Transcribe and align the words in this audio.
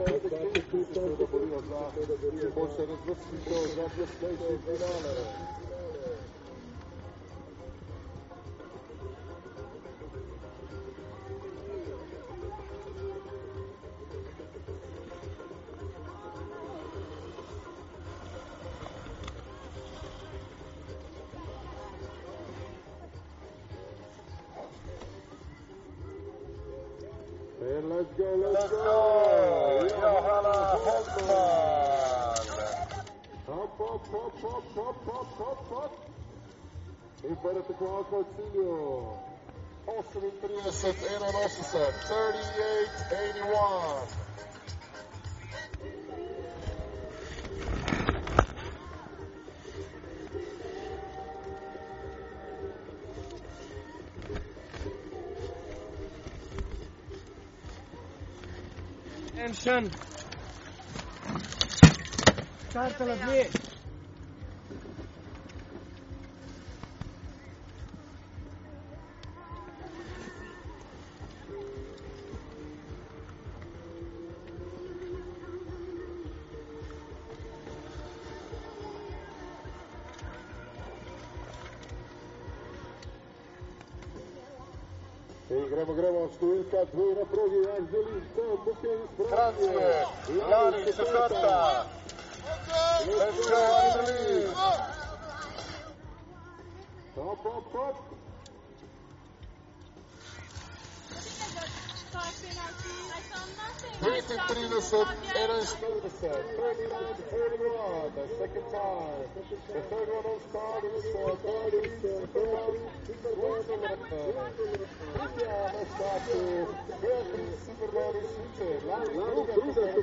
Grazie. 0.00 0.40
Carta 62.72 63.04
la 63.04 63.26
vez. 63.26 63.59
nadie. 89.50 90.06
Lari 90.48 90.84
que 90.84 90.92
se 90.92 91.04
corta. 91.04 91.86
Let's 93.06 93.48
go, 93.48 93.56
Anthony. 93.82 94.46
Top, 97.14 97.42
top, 97.42 97.72
top. 97.72 98.09
36, 104.80 105.36
Adams 105.36 105.68
Stevenson. 105.68 106.40
31 106.56 107.04
to 107.12 107.22
41, 107.28 108.16
the 108.16 108.24
second 108.40 108.64
time. 108.72 109.28
The 109.68 109.80
third 109.92 110.08
one 110.08 110.24
was 110.24 110.40
called. 110.52 110.84
It 110.84 110.92
was 110.96 111.04
for 111.12 111.36
Brody. 111.36 111.84
Brody, 112.32 112.80
Super 113.04 113.36
Brody. 113.36 113.68
Yeah, 115.36 115.76
let's 115.76 115.92
go 116.00 116.08
to 116.32 116.40
Brody, 116.96 117.44
Super 117.60 117.88
Brody, 117.92 118.24
Super 118.56 118.80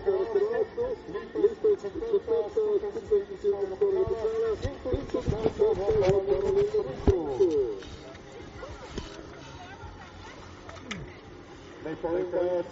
Brody. 0.06 0.67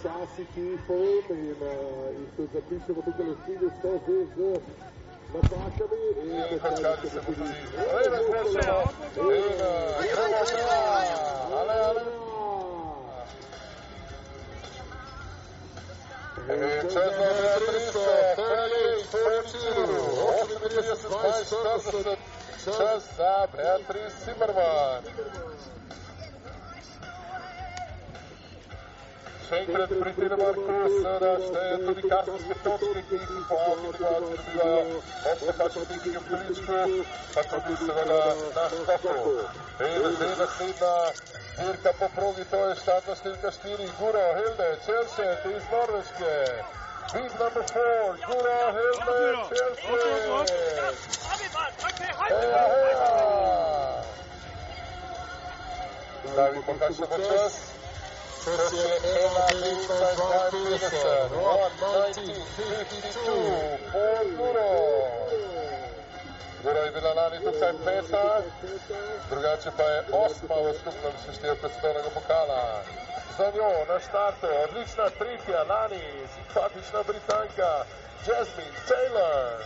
fantastici 0.06 0.78
fenomena, 0.86 1.72
i 2.10 2.26
su 2.36 2.48
zapišemo 2.52 3.02
tukaj 3.02 3.26
lastnine 3.26 3.70
so 3.82 3.90
že 4.06 4.16
z 4.34 4.60
napakami 5.32 6.00
in 6.22 6.42
predstavljamo 6.48 6.96
se 7.10 7.20
tudi. 7.26 7.42
Ale, 11.52 11.76
Vai 11.76 12.12
Četno 16.92 17.26
Beatrico, 17.40 18.02
Felix 18.36 19.00
Vai 19.12 19.94
8.30, 20.62 21.08
20.40, 21.08 22.16
čas 22.64 23.02
Vai 23.18 23.46
Beatrice 23.56 24.16
Zimmerman. 24.24 25.02
Шейкрет 29.48 30.00
притирма 30.00 30.52
курс 30.54 30.92
на 31.02 31.38
ще 31.46 31.86
Тодикарски 31.86 32.48
Петовски 32.48 32.98
и 33.14 33.48
по-ални 33.48 33.88
нива 34.00 34.16
отбива 34.16 34.84
още 35.32 35.58
качвати 35.58 36.12
към 36.12 36.24
близко, 36.30 36.72
ако 37.36 37.70
мислева 37.70 38.04
на 38.06 38.16
наш 38.56 38.72
топо. 39.02 39.30
Е, 39.80 39.98
да 39.98 40.16
се 40.16 40.42
наследна 40.42 41.12
Бирка 41.58 41.92
по 41.98 42.08
проги, 42.08 42.44
то 42.50 42.70
е 42.70 42.74
щатна 42.76 43.16
стилка 43.16 43.50
4, 43.52 43.98
Гура 43.98 44.34
Хилде, 44.36 44.78
Челсет 44.86 45.44
из 45.44 45.62
Норвежке. 45.72 46.64
Big 47.12 47.32
number 47.38 47.62
four, 47.62 48.16
Gura 48.26 48.58
Hilde, 48.76 49.18
Chelsea. 49.48 49.86
Heya, 52.30 52.62
heya. 52.74 53.10
David 56.36 56.62
Pokash 56.66 57.00
of 57.00 57.08
the 57.10 57.18
chest. 57.28 57.85
Čas 58.46 58.70
je 58.72 58.78
1.19.52, 58.78 61.34
1.19.52, 61.34 63.90
pol 63.92 64.26
uro. 64.38 64.70
Gora 66.62 66.80
je 66.80 66.90
bila 66.90 67.14
lani 67.14 67.38
drugače 69.30 69.70
pa 69.76 69.82
je 69.82 70.02
osma 70.12 70.54
v 70.54 70.74
skupnem 70.78 71.12
seštevku 71.26 71.60
predstavnega 71.60 72.10
pokala. 72.14 72.82
Za 73.38 73.50
njo 73.54 73.84
na 73.88 74.00
štartu 74.00 74.46
odlična 74.64 75.10
tretja 75.18 75.62
lani, 75.62 76.04
simpatična 76.34 77.02
Britanka 77.02 77.84
Jasmine 78.26 78.76
Taylor. 78.88 79.64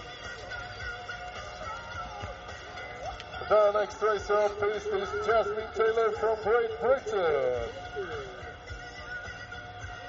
The 3.48 3.72
next 3.80 4.02
racer 4.02 4.48
piste 4.60 4.96
is 5.04 5.10
Jasmine 5.26 5.70
Taylor 5.76 6.10
from 6.20 6.36
Great 6.44 6.72
Britain. 6.80 8.39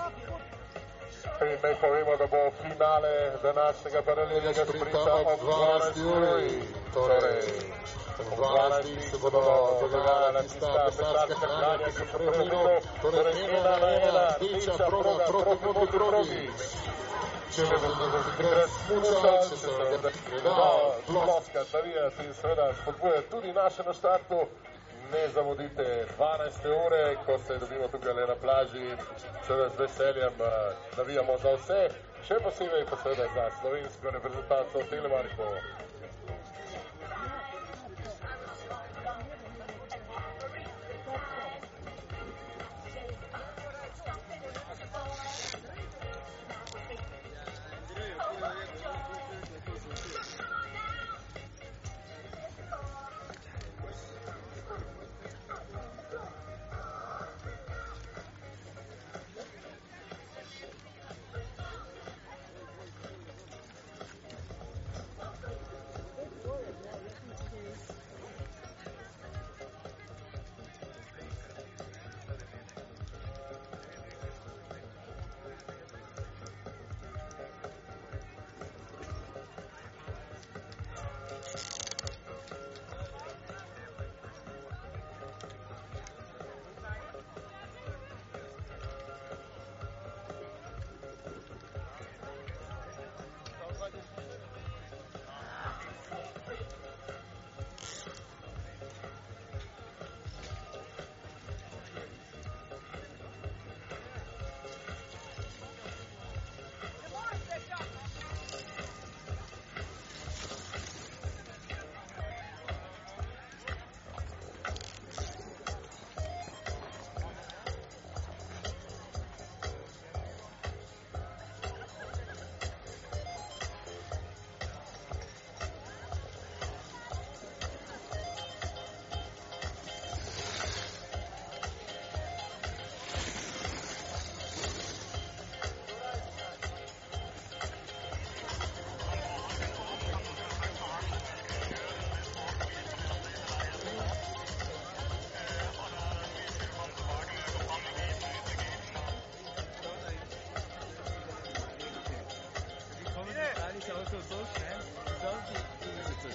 pa 0.00 0.10
druga. 0.10 0.50
In 1.40 1.58
naj 1.62 1.74
povemo, 1.80 2.16
da 2.16 2.26
bo 2.26 2.50
finale 2.62 3.32
današnjega 3.42 4.02
paralelnega 4.02 4.64
sprinta 4.64 5.14
ob 5.14 5.40
12. 5.40 6.04
uri. 6.16 6.62
Torej, 6.94 7.42
ob 8.20 8.38
12. 8.38 9.10
se 9.10 9.18
bodo 9.22 9.40
dogajala 9.92 10.42
tista 10.42 10.66
pesarska 10.86 11.46
hranja, 11.56 11.86
ki 11.86 11.92
so 11.92 12.04
prevedeno, 12.12 12.80
torej 13.02 13.44
ena 13.58 13.76
na 13.82 13.90
ena, 14.08 14.26
rdeča 14.40 14.74
proga 14.86 15.24
proti 15.28 15.64
modri 15.64 15.98
progi. 15.98 16.44
Če 17.54 17.62
ne 17.62 17.78
bodo 17.82 18.18
takrat 18.26 18.70
smučali, 18.86 19.38
če 19.48 19.56
se 19.56 19.70
bodo 20.44 20.68
ploska, 21.06 21.64
zavijati 21.72 22.26
in 22.26 22.34
seveda 22.34 22.72
spodbujati 22.82 23.30
tudi 23.30 23.52
naše 23.52 23.82
na 23.82 23.92
štartu. 23.92 24.44
Ne 25.12 25.28
zamudite 25.34 26.06
12. 26.18 26.86
ure, 26.86 27.16
ko 27.26 27.38
se 27.46 27.58
dobimo 27.58 27.88
tukaj 27.88 28.14
na 28.14 28.36
plaži, 28.42 28.96
seveda 29.50 29.68
z 29.68 29.78
veseljem 29.78 30.34
uh, 30.40 30.48
navijamo 30.96 31.38
za 31.42 31.54
vse, 31.56 31.80
še 32.28 32.38
posebej 32.44 32.86
pa 32.90 33.02
seveda 33.02 33.26
za 33.34 33.50
slovensko 33.60 34.10
reprezentanco 34.14 34.88
Telemarko. 34.90 35.54
ist 35.54 35.89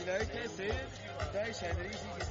Leute 0.06 0.50
sehen, 0.56 0.88
da 1.34 1.42
ist 1.42 1.64
ein 1.64 1.78
riesiges 1.78 2.30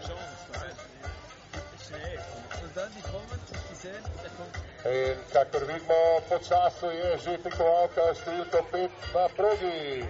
Chance, 0.00 0.42
weißt 0.52 0.80
du? 0.80 1.84
Schnee. 1.84 2.18
Und 2.62 2.76
dann 2.76 2.90
die 2.96 3.02
kommen, 3.02 3.40
die 3.70 3.74
sehen, 3.74 4.04
der 4.22 4.30
kommt. 4.38 4.70
Kakor 5.32 5.68
vidimo, 5.68 6.22
po 6.28 6.38
času 6.38 6.88
je 6.90 7.18
že 7.20 7.36
tekmovalka 7.44 8.14
številka 8.16 8.62
5 8.72 8.90
na 9.14 9.28
progi. 9.36 10.06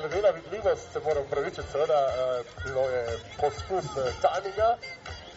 Glede 0.00 0.22
na 0.22 0.30
vidljivost 0.30 0.92
se 0.92 1.00
moram 1.00 1.24
pravičiti, 1.30 1.72
seveda 1.72 2.00
eh, 2.08 2.42
bilo 2.64 2.84
je 2.88 3.18
poskus 3.40 3.84
eh, 3.84 4.12
tajminga. 4.22 4.70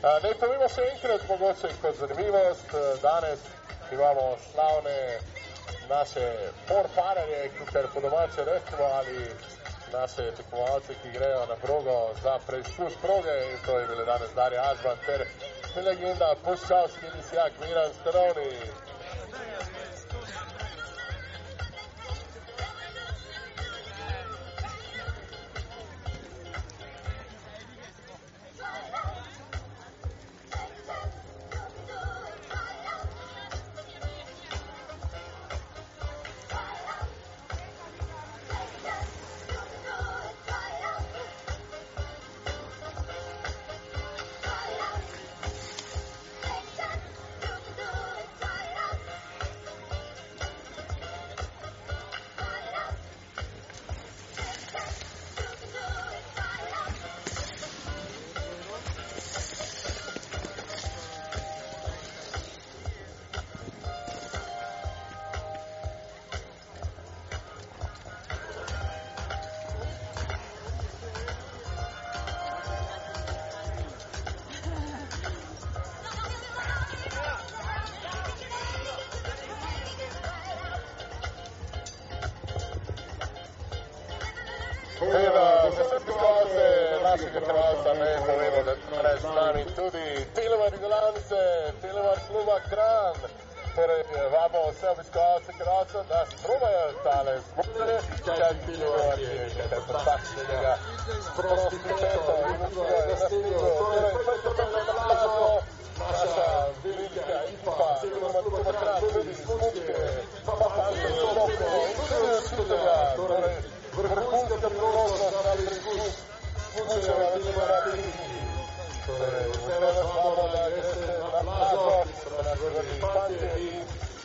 Eh, 0.04 0.20
Naj 0.24 0.34
povemo 0.40 0.68
še 0.76 0.86
enkrat, 0.94 1.26
mogoče 1.30 1.70
kot 1.82 2.00
zanimivost, 2.00 2.70
eh, 2.74 2.96
danes 3.02 3.40
imamo 3.92 4.26
slavne 4.52 4.96
naše 5.90 6.26
porfarerje, 6.68 7.42
kar 7.74 7.88
po 7.94 8.02
domače 8.06 8.46
rečemo, 8.52 8.88
ali 9.00 9.28
naše 9.94 10.32
tekmovalce, 10.38 10.96
ki 11.02 11.12
grejo 11.18 11.46
na 11.52 11.56
progo 11.66 11.98
za 12.24 12.40
preizkus 12.48 12.96
proge, 13.02 13.36
in 13.52 13.60
to 13.66 13.80
je 13.80 13.88
bile 13.88 14.06
danes 14.06 14.32
Darja 14.36 14.64
Azban 14.72 14.98
ter 15.06 15.28
legenda 15.76 16.36
Puščavski 16.46 17.14
lisjak 17.18 17.52
Miran 17.62 17.92
Starovni. 18.00 18.50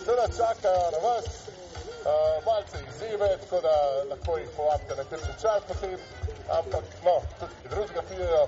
Seveda 0.05 0.27
čakajo 0.37 0.91
na 0.95 0.99
vas. 1.09 1.27
Uh, 2.09 2.45
malce 2.47 2.77
izzive, 2.89 3.29
tako 3.43 3.61
da 3.61 3.75
lahko 4.11 4.39
jih 4.39 4.51
povabite 4.57 4.95
na 4.97 5.05
kakšen 5.11 5.35
čas 5.43 5.61
potem, 5.69 5.99
ampak 6.59 6.85
no, 7.05 7.17
tudi 7.39 7.69
drugega 7.73 8.03
pijejo, 8.09 8.45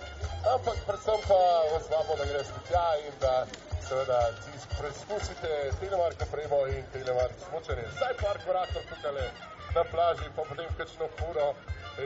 ampak 0.54 0.76
predvsem 0.86 1.20
pa 1.28 1.40
vas 1.72 1.84
vabimo, 1.92 2.14
da 2.20 2.24
greste 2.30 2.60
tja 2.68 2.86
in 3.06 3.14
da 3.20 3.34
seveda 3.88 4.20
si 4.42 4.52
preizkusite 4.78 5.50
telemark 5.80 6.22
opremo 6.26 6.58
in 6.66 6.84
telemark 6.92 7.34
smučanje. 7.48 7.84
Vsaj 7.94 8.14
par 8.22 8.36
korakov 8.46 8.82
tukaj 8.90 9.28
na 9.76 9.84
plaži, 9.92 10.26
pa 10.36 10.42
potem 10.48 10.70
kakšno 10.78 11.06
furo 11.18 11.46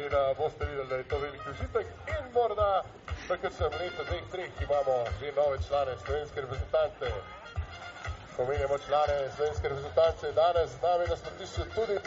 uh, 0.03 0.37
boste 0.39 0.65
videli, 0.65 0.89
da 0.89 0.97
je 0.97 1.09
to 1.09 1.19
veliki 1.19 1.51
užitek 1.51 1.87
in 2.17 2.33
morda 2.35 2.83
v 3.29 3.37
kakšnem 3.43 3.73
letu, 3.81 4.03
dveh, 4.09 4.25
treh 4.33 4.63
imamo 4.67 4.97
že 5.21 5.33
nove 5.37 5.59
člane 5.69 5.95
slovenske 6.05 6.41
reprezentante. 6.41 7.09
Pomenjamo 8.37 8.79
člane 8.87 9.17
slovenske 9.37 9.69
reprezentance. 9.69 10.33
Danes 10.33 10.71
z 10.71 10.83
nami 10.83 11.05
na 11.11 11.17
smrtišču 11.17 11.63
tudi 11.75 11.99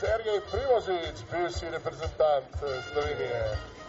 Sergej 0.00 0.40
Primožič, 0.50 1.16
bivši 1.32 1.66
reprezentant 1.70 2.50
Slovenije. 2.92 3.42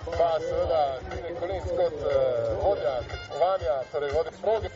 Pa 0.06 0.32
seveda 0.40 0.84
Tine 1.10 1.32
Kolenc 1.40 1.68
kot 1.78 1.98
uh, 2.02 2.12
vodja 2.64 2.96
tekmovanja, 3.10 3.76
torej 3.92 4.12
vodja 4.18 4.34
proge. 4.42 4.70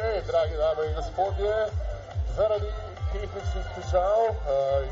Dragi 0.00 0.56
dame 0.56 0.86
in 0.86 0.94
gospodje, 0.94 1.54
zaradi 2.36 2.70
tehničnih 3.12 3.66
težav 3.74 4.20
uh, 4.26 4.36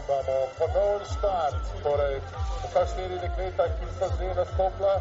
imamo 0.01 0.37
ponovni 0.59 1.07
start. 1.17 1.55
Torej, 1.83 2.21
vsa 2.65 2.87
štiri 2.93 3.19
dekleta, 3.25 3.65
ki 3.79 3.87
so 3.99 4.07
že 4.19 4.35
nastopila, 4.35 4.95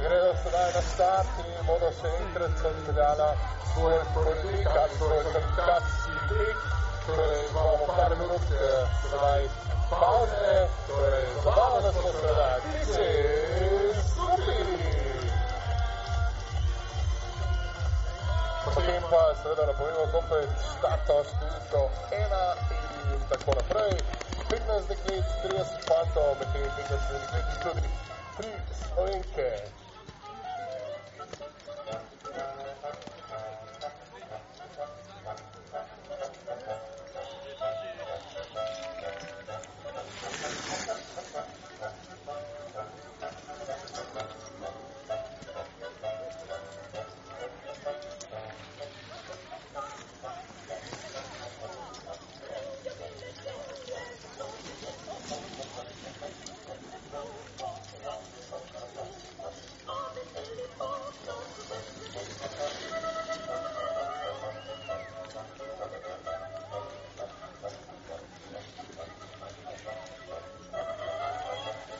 gredo 0.00 0.32
sedaj 0.42 0.70
na 0.74 0.82
start 0.90 1.30
in 1.44 1.66
bodo 1.66 1.90
še 2.00 2.10
enkrat 2.22 2.66
odpeljala 2.70 3.30
svoje 3.74 4.00
sporednika, 4.10 4.82
svoje 4.98 5.22
kvalifikacijski 5.22 6.14
tek. 6.28 6.58
Torej, 7.06 7.40
imamo 7.50 7.86
par 7.96 8.12
minut 8.18 8.44
uh, 8.50 8.60
sedaj 9.06 9.48
pauze, 9.90 10.54
torej, 10.88 11.26
zabavno 11.44 11.92
smo. 11.92 12.10
This 12.64 13.43
pa 19.10 19.34
seveda 19.42 19.66
napovemo 19.66 20.06
komplet 20.12 20.50
štarto 20.64 21.16
številko 21.30 21.82
ena 22.16 22.42
in 23.12 23.24
tako 23.30 23.56
naprej. 23.58 23.96
15 24.50 24.90
deklet, 24.92 25.32
30 25.44 25.86
fantov, 25.88 26.34
medtem 26.40 26.68
15 26.80 27.14
deklet 27.14 27.56
tudi 27.64 27.88
tri 28.36 28.52
slovenke. 28.82 29.48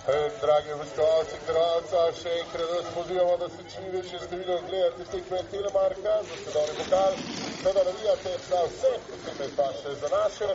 Dragi 0.05 0.73
obiskovalci 0.77 1.39
Kralca, 1.47 2.01
še 2.13 2.33
enkrat 2.43 2.73
vas 2.75 2.89
pozivamo, 2.93 3.37
da 3.41 3.47
se 3.49 3.63
čim 3.73 3.87
večje 3.93 4.19
število 4.25 4.59
gledate 4.67 5.07
tekme 5.13 5.39
Telemarka, 5.53 6.17
za 6.29 6.37
svetovni 6.43 6.75
pokal, 6.81 7.17
seveda 7.63 7.85
navijate 7.87 8.35
za 8.49 8.61
vse, 8.67 8.93
posebej 9.07 9.51
pa 9.57 9.71
še 9.79 9.95
za 10.03 10.13
naše. 10.17 10.51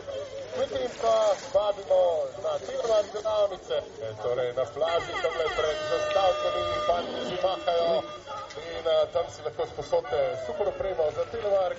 Medtem 0.54 0.96
pa 1.02 1.16
vabimo 1.56 2.00
na 2.46 2.54
Telemark 2.62 3.12
delavnice, 3.16 3.82
eh, 3.82 4.14
torej 4.22 4.54
na 4.60 4.70
plaži, 4.78 5.18
tamle 5.26 5.52
pred 5.58 5.86
zastavkami, 5.90 6.66
fanti 6.86 7.28
že 7.30 7.42
mahajo 7.42 8.29
in 8.58 8.86
uh, 8.86 9.06
tam 9.12 9.26
si 9.30 9.42
lahko 9.42 9.66
sposodite 9.66 10.20
super 10.46 10.68
opremo 10.68 11.04
za 11.16 11.24
Telemark. 11.30 11.78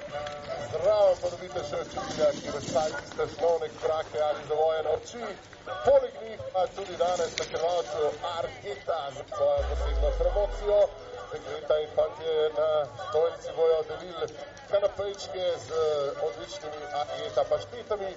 Zraven 0.72 1.18
pa 1.22 1.30
dobite 1.34 1.62
še 1.68 1.78
očitelja, 1.84 2.30
ki 2.40 2.54
razstavi 2.56 2.94
tiste 3.00 3.26
slovne 3.36 3.68
krake 3.82 4.20
ali 4.28 4.46
zavojene 4.50 4.90
oči. 4.98 5.24
Poleg 5.86 6.14
njih 6.24 6.40
pa 6.54 6.64
tudi 6.76 6.96
danes 6.98 7.34
na 7.40 7.46
krvalcu 7.52 8.12
Argeta 8.38 9.00
za 9.18 9.24
svojo 9.36 9.62
posebno 9.70 10.12
promocijo. 10.20 10.80
Greta 11.32 11.76
in 11.80 11.90
fantje 11.96 12.36
na 12.58 12.70
stolici 13.04 13.52
bojo 13.56 13.80
delili 13.90 14.28
kanapejčke 14.72 15.46
z 15.68 15.70
odličnimi 16.28 16.84
Argeta 17.04 17.44
paštetami 17.52 18.12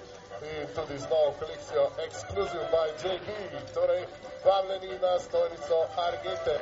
in 0.51 0.67
tudi 0.75 0.99
z 0.99 1.09
novo 1.11 1.31
kolekcijo 1.39 1.89
Exclusive 2.07 2.67
by 2.75 2.87
JB. 3.03 3.27
Torej, 3.73 4.05
vabljeni 4.45 4.99
na 4.99 5.19
stolico 5.19 5.77
Argete. 6.07 6.59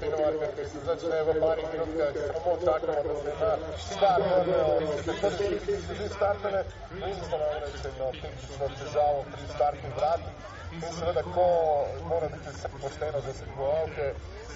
Potinomarkah, 0.00 0.50
ki 0.56 0.64
se 0.72 0.80
začne 0.88 1.18
v 1.26 1.28
parih 1.40 1.66
minutkah, 1.72 2.12
samo 2.32 2.52
čakamo, 2.64 3.00
da 3.04 3.14
se 3.20 3.32
na 3.40 3.52
startajo 3.76 4.80
in 4.80 4.88
se 5.04 5.12
prvi 5.20 5.58
tekmi 5.66 5.94
že 5.98 6.08
startane. 6.08 6.60
Mi 6.90 7.12
smo 7.14 7.36
namreč 7.42 7.84
eno 7.90 8.08
tehnično 8.22 8.66
težavo 8.80 9.20
pri 9.32 9.44
startnih 9.54 9.92
vratih 9.96 10.34
in 10.72 10.92
seveda, 10.98 11.22
ko 11.34 11.46
mora 12.08 12.28
biti 12.32 12.48
vse 12.54 12.68
pošteno 12.82 13.20
za 13.26 13.32
tekmovalke, 13.40 14.06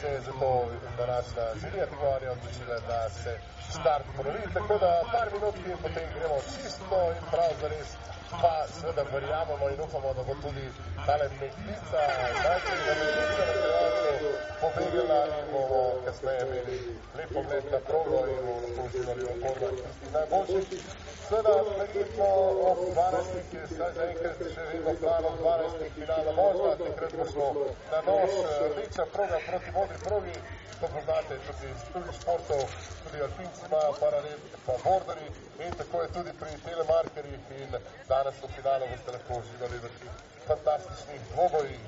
se 0.01 0.07
je 0.15 0.21
zato 0.29 0.51
današnja 0.99 1.45
žirija 1.61 1.87
tekmovanja 1.87 2.31
odločila, 2.37 2.77
da 2.89 2.99
se 3.11 3.33
start 3.81 4.05
ponovi, 4.17 4.43
tako 4.55 4.79
da 4.85 4.91
par 5.13 5.29
minutki 5.37 5.71
in 5.71 5.79
potem 5.85 6.09
gremo 6.17 6.39
čisto 6.53 6.99
in 7.17 7.23
prav 7.33 7.53
zares 7.61 7.91
pa 8.41 8.67
seveda 8.75 9.03
verjamemo 9.13 9.69
in 9.69 9.81
upamo, 9.81 10.15
da 10.15 10.23
bo 10.23 10.35
tudi 10.43 10.67
tale 11.07 11.29
metlica, 11.41 12.01
najprej 12.45 12.81
metlica 12.89 13.43
na 13.51 14.04
pobegala 14.61 15.19
in 15.39 15.47
bomo 15.53 15.83
kasneje 16.05 16.43
imeli 16.47 16.79
lep 17.17 17.33
pogled 17.35 17.65
na 17.73 17.81
progo 17.89 18.21
in 18.35 18.45
v 18.47 19.35
podlagi 19.43 19.83
tistih 19.87 20.13
najboljših. 20.13 20.85
Seveda, 21.29 21.55
verjetno 21.79 22.27
ob 22.71 22.81
12. 22.97 23.55
je 23.57 23.63
vsaj 23.71 23.93
zaenkrat 23.99 24.43
še 24.57 24.67
vedno 24.73 24.93
plan 25.01 25.25
ob 25.31 25.39
12. 25.45 25.87
finala 25.97 26.33
možna, 26.39 26.75
takrat 26.83 27.17
bo 27.21 27.27
šlo 27.33 27.49
na 27.93 28.01
nož 28.09 28.37
rdeča 28.75 29.07
proga 29.15 29.41
proti 29.47 29.73
modri 29.79 29.99
progi, 30.05 30.37
to 30.81 30.93
poznate 30.97 31.41
tudi 31.47 31.73
iz 31.73 31.89
drugih 31.89 32.21
športov, 32.21 32.63
tudi 33.07 33.25
alpinci 33.29 33.67
imajo 33.71 33.97
paralel, 34.03 34.39
pa 34.67 34.79
borderji 34.85 35.33
in 35.67 35.75
tako 35.81 36.03
je 36.03 36.13
tudi 36.19 36.39
pri 36.45 36.61
telemarkerjih 36.69 37.51
in 37.63 37.77
danes 38.13 38.45
v 38.45 38.55
finalu 38.59 38.93
boste 38.93 39.19
lahko 39.19 39.43
uživali 39.43 39.85
v 39.87 39.93
teh 40.45 40.57
fantastičnih 40.57 41.21
dvobojih. 41.33 41.81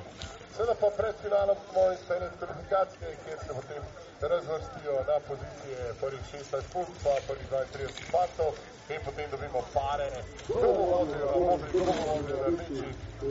Seveda 0.56 0.74
pa 0.80 0.88
pred 0.96 1.14
finalom 1.22 1.56
bomo 1.74 1.92
izpeljali 1.92 2.30
kvalifikacije, 2.38 3.16
kjer 3.24 3.38
se 3.38 3.52
potem 3.58 3.82
razvrstijo 4.20 4.94
na 5.10 5.16
pozicije 5.28 5.94
prvih 6.00 6.20
16 6.32 6.62
punkt, 6.72 6.92
pa 7.04 7.10
prvih 7.28 7.46
32 7.50 8.10
fantov 8.12 8.52
in 8.88 9.00
potem 9.04 9.30
dobimo 9.30 9.60
pare, 9.74 10.10
kdo 10.48 10.68
bo 10.76 10.84
vozil 10.92 11.26
na 11.26 11.36
modri, 11.46 11.68
kdo 11.72 11.84
bo 11.84 11.92
vozil 12.12 12.36
na 12.42 12.48
rdeči 12.48 12.88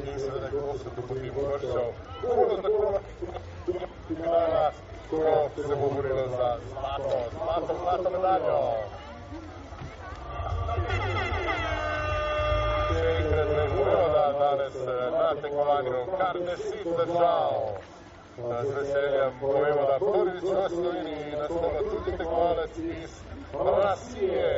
in 0.10 0.20
seveda 0.20 0.48
kdo 0.48 0.78
se 0.78 0.90
bo 0.96 1.02
potem 1.10 1.38
uvrščal. 1.38 1.90
Tako 2.22 2.44
tako 2.62 3.00
finala, 4.08 4.72
ko 5.10 5.50
se 5.56 5.76
bo 5.76 5.90
borilo 5.96 6.28
za 6.38 6.50
zlato, 6.70 7.18
zlato, 7.38 7.74
zlato 7.82 8.10
medaljo. 8.10 8.60
Še 12.90 13.06
enkrat 13.18 13.50
rečemo, 13.50 13.65
da 13.65 13.65
danes 14.32 14.76
na 15.12 15.42
tekmovanju 15.42 16.06
kar 16.20 16.40
deset 16.40 16.88
držav. 16.98 17.54
Z 18.38 18.74
veseljem 18.76 19.32
povemo, 19.40 19.82
da 19.88 20.00
prvič 20.00 20.44
v 20.44 20.70
Sloveniji 20.70 21.36
nastopa 21.40 21.80
tudi 21.90 22.18
tekmovalec 22.18 22.78
iz 22.78 23.12
Rusije. 23.54 24.52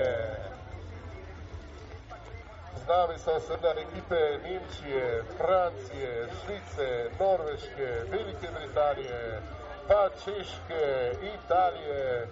Z 2.77 2.87
nami 2.87 3.17
so 3.19 3.39
seveda 3.39 3.73
ekipe 3.81 4.21
Nemčije, 4.43 5.23
Francije, 5.37 6.27
Švice, 6.39 6.89
Norveške, 7.19 7.89
Velike 8.11 8.47
Britanije, 8.57 9.41
pa 9.87 10.09
Češke, 10.09 10.85
Italije 11.35 12.27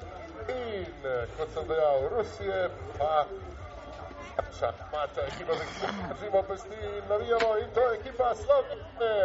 in, 0.50 0.94
kot 1.38 1.50
sem 1.54 1.68
dejal, 1.68 2.10
Rusije, 2.18 2.70
pa 2.98 3.26
Szachmata 4.36 5.22
ekipa 5.22 5.54
z 5.56 5.60
Rzym 6.16 6.36
Opestin, 6.36 7.02
nawijamo 7.10 7.58
i 7.58 7.66
to 7.74 7.94
ekipa 7.94 8.36
Slavne. 8.36 9.16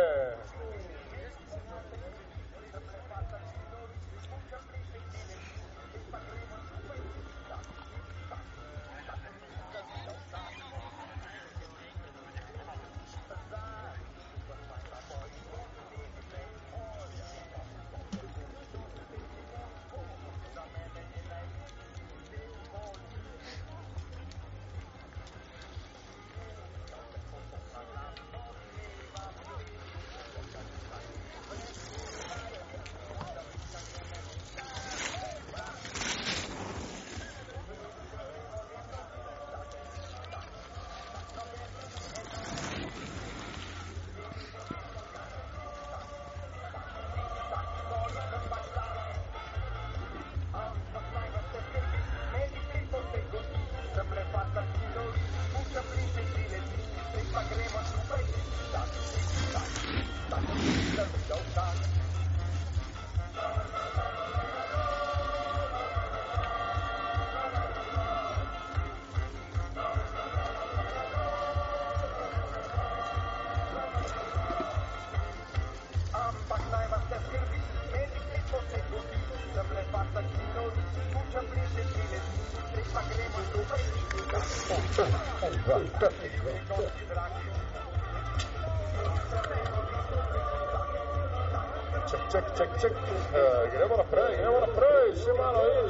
Ček, 92.10 92.20
ček, 92.32 92.44
ček, 92.56 92.70
ček. 92.80 92.92
Uh, 92.92 93.70
gremo 93.72 93.96
naprej, 93.96 94.36
gremo 94.36 94.60
naprej, 94.60 95.06
še 95.24 95.32
malo 95.38 95.62
je, 95.66 95.82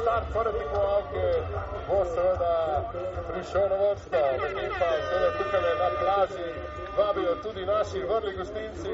štart 0.00 0.26
prve 0.34 0.52
tekmovalke 0.58 1.24
bo 1.88 1.98
seveda 2.10 2.54
prišel 3.30 3.64
na 3.70 3.76
vrsto, 3.80 4.20
medtem 4.42 4.72
pa 4.78 4.90
seveda 5.08 5.30
tukaj 5.38 5.74
na 5.80 5.88
plaži 6.00 6.48
vabijo 6.98 7.34
tudi 7.42 7.66
naši 7.66 7.98
vrli 7.98 8.36
gostinci, 8.36 8.92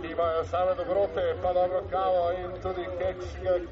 ki 0.00 0.12
imajo 0.12 0.44
same 0.44 0.74
dobrote, 0.74 1.24
pa 1.42 1.52
dobro 1.52 1.82
kavo 1.90 2.32
in 2.32 2.50
tudi 2.62 2.84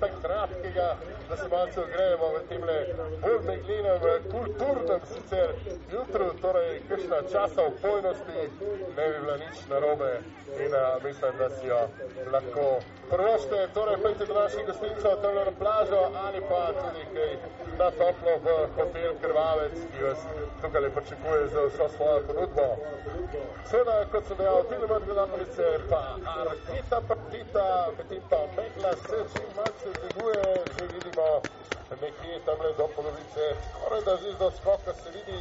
kaj 0.01 0.11
kratkega, 0.23 0.89
da 1.29 1.37
se 1.37 1.49
malce 1.49 1.81
ogrejemo 1.81 2.27
v 2.35 2.41
temle 2.49 2.79
bolj 3.23 3.41
meglinem, 3.47 3.99
kulturnem 4.31 5.01
sicer 5.13 5.49
jutru, 5.93 6.31
torej 6.43 6.81
kakšna 6.89 7.19
časa 7.33 7.63
opojnosti, 7.71 8.41
ne 8.97 9.09
bi 9.09 9.21
bila 9.21 9.37
nič 9.37 9.57
narobe 9.71 10.13
in 10.65 10.73
uh, 10.75 11.05
mislim, 11.05 11.33
da 11.39 11.51
si 11.51 11.67
jo 11.67 11.81
lahko 12.33 12.81
prvošte, 13.11 13.69
torej 13.75 13.97
pojte 14.03 14.27
do 14.27 14.35
naših 14.35 14.67
gostincev 14.67 15.13
tam 15.23 15.35
na 15.35 15.53
plažo 15.59 16.03
ali 16.25 16.41
pa 16.49 16.63
tudi 16.81 17.05
kaj 17.15 17.33
na 17.79 17.91
toplo 17.91 18.33
v 18.45 18.47
hotel 18.77 19.13
Krvavec, 19.21 19.77
ki 19.93 20.05
vas 20.05 20.21
tukaj 20.63 20.91
pričakuje 20.97 21.49
za 21.49 21.61
vso 21.69 21.89
svojo 21.97 22.21
ponudbo. 22.27 22.69
Seveda, 23.71 23.95
kot 24.13 24.27
sem 24.29 24.37
dejal, 24.39 24.65
film 24.71 24.91
od 24.91 25.05
gledalice 25.05 25.67
pa 25.91 26.03
Arkita 26.41 27.01
Partita, 27.09 27.67
medtem 27.99 28.23
pa 28.31 28.41
Megla 28.57 28.93
se 29.07 29.19
čim 29.33 29.49
malce 29.57 29.89
dviguje, 30.01 30.45
že 30.77 30.87
vidimo 30.95 31.27
nekje 31.91 32.41
tamle 32.47 32.73
do 32.79 32.87
polovice, 32.97 33.45
skoraj 33.71 34.03
da 34.07 34.17
že 34.17 34.33
do 34.39 34.51
skoka 34.51 34.93
se 34.93 35.11
vidi, 35.17 35.41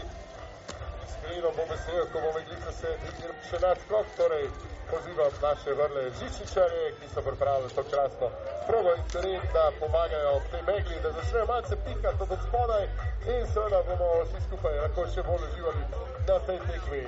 iskreno 1.05 1.49
bom 1.57 1.67
vesel, 1.69 2.05
ko 2.11 2.21
bom 2.23 2.33
meglica 2.37 2.71
se 2.79 2.89
dvignil 3.01 3.33
še 3.49 3.59
nadskok, 3.65 4.05
torej 4.17 4.45
pozivam 4.91 5.33
naše 5.41 5.73
vrle 5.79 6.03
žičičarje, 6.19 6.91
ki 6.97 7.07
so 7.13 7.21
pripravili 7.21 7.69
to 7.75 7.83
krasno 7.91 8.29
progo 8.67 8.93
in 8.97 9.03
teren, 9.13 9.41
da 9.53 9.71
pomagajo 9.79 10.41
tej 10.51 10.63
megli, 10.69 11.01
da 11.03 11.11
začnejo 11.17 11.45
malce 11.53 11.75
pikati 11.85 12.23
od 12.29 12.37
spodaj 12.47 12.85
in 13.33 13.47
seveda 13.53 13.81
bomo 13.89 14.11
vsi 14.23 14.45
skupaj 14.47 14.79
lahko 14.81 15.07
še 15.13 15.27
bolj 15.29 15.49
uživali 15.49 15.83
na 16.27 16.39
tej 16.47 16.59
tekmi. 16.69 17.03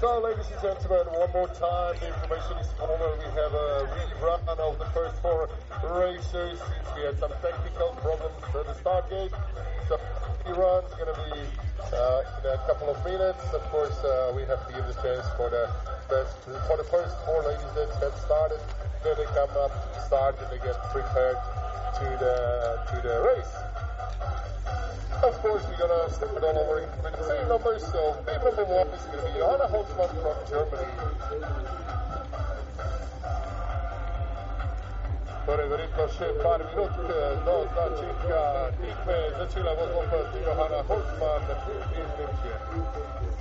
So, 0.00 0.18
ladies 0.18 0.44
and 0.50 0.60
gentlemen, 0.60 1.06
one 1.14 1.30
more 1.30 1.48
time, 1.54 1.94
the 2.00 2.08
information 2.10 2.58
is 2.58 2.66
formal. 2.74 3.14
We 3.14 3.30
have 3.38 3.54
a 3.54 3.86
rerun 3.94 4.58
of 4.58 4.78
the 4.78 4.86
first 4.90 5.14
four 5.22 5.48
races 5.86 6.58
since 6.58 6.88
we 6.96 7.02
had 7.06 7.18
some 7.20 7.30
technical 7.40 7.94
problems 8.02 8.34
at 8.42 8.66
the 8.66 8.74
start 8.74 9.08
gate. 9.08 9.30
So, 9.86 10.00
the 10.44 10.50
is 10.50 10.94
going 10.98 11.14
to 11.14 11.20
be 11.30 11.40
uh, 11.94 12.22
in 12.42 12.50
a 12.50 12.58
couple 12.66 12.90
of 12.90 12.98
minutes. 13.04 13.38
Of 13.54 13.62
course, 13.70 13.96
uh, 14.02 14.32
we 14.34 14.42
have 14.50 14.66
to 14.66 14.72
give 14.74 14.84
the 14.86 14.98
chance 14.98 15.26
for 15.36 15.48
the 15.48 15.70
best, 16.10 16.42
for 16.66 16.76
the 16.76 16.84
first 16.90 17.14
four 17.24 17.44
ladies 17.46 17.72
that 17.78 17.88
get 18.00 18.18
started. 18.18 18.60
Then 19.04 19.16
they 19.16 19.28
come 19.36 19.50
up 19.60 19.70
to 19.92 20.00
start 20.06 20.34
and 20.40 20.50
they 20.50 20.64
get 20.64 20.80
prepared 20.88 21.36
to 22.00 22.06
the 22.24 22.36
to 22.88 22.96
the 23.06 23.20
race. 23.20 23.54
Of 25.22 25.34
course, 25.42 25.62
we're 25.68 25.76
gonna 25.76 26.10
step 26.10 26.32
it 26.34 26.42
all 26.42 26.56
over 26.56 26.80
with 27.02 27.12
the 27.12 27.24
same 27.28 27.46
numbers. 27.48 27.84
So, 27.92 28.16
bib 28.24 28.42
number 28.42 28.64
one 28.64 28.88
is 28.88 29.04
gonna 29.04 29.28
be 29.28 29.42
Anna 29.44 29.68
Holzmann 29.68 30.08
from 30.08 30.36
Germany. 30.48 30.88
Torej, 35.44 35.68
verjetno 35.68 36.08
še 36.16 36.28
par 36.40 36.64
minut 36.64 36.96
do 37.44 37.56
začetka 37.76 38.42
tekme. 38.80 39.18
Začela 39.38 39.76
bo 39.76 39.84
zopet 39.92 40.40
Johana 40.48 40.80
Holzmann 40.88 41.44
iz 41.92 42.08
Nemčije. 42.16 43.33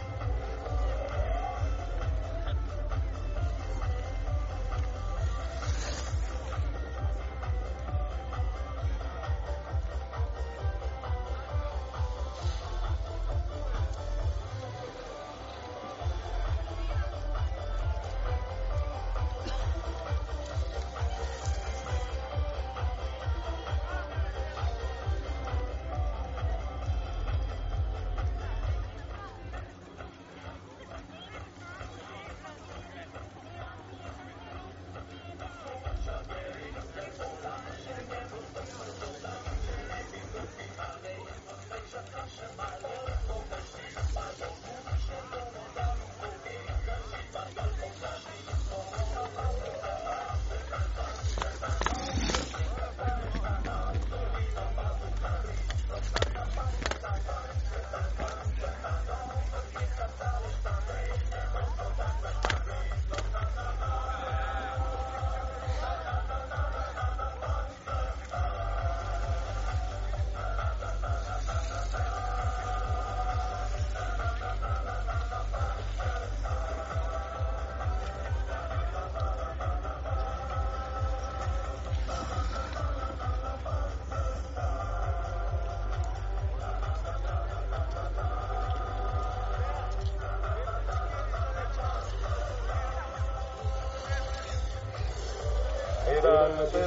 Thank 96.44 96.82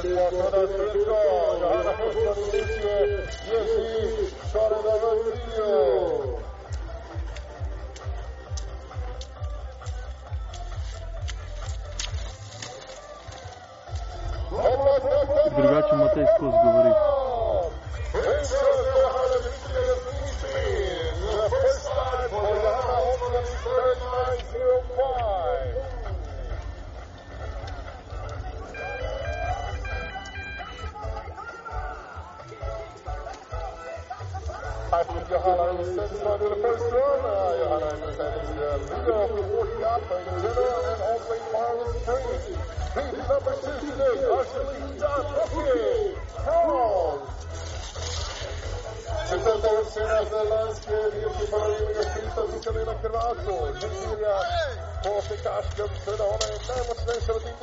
you. 5.57 5.96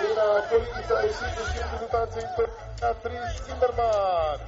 de 0.00 0.08
la 0.18 0.28
Politica 0.50 0.94
a 1.00 1.02
ieșit 1.08 1.34
în 1.42 1.48
timpul 1.54 1.78
distanței 1.82 2.26
pe 2.36 2.44
Beatriz 2.80 3.32
Kimberman. 3.44 4.38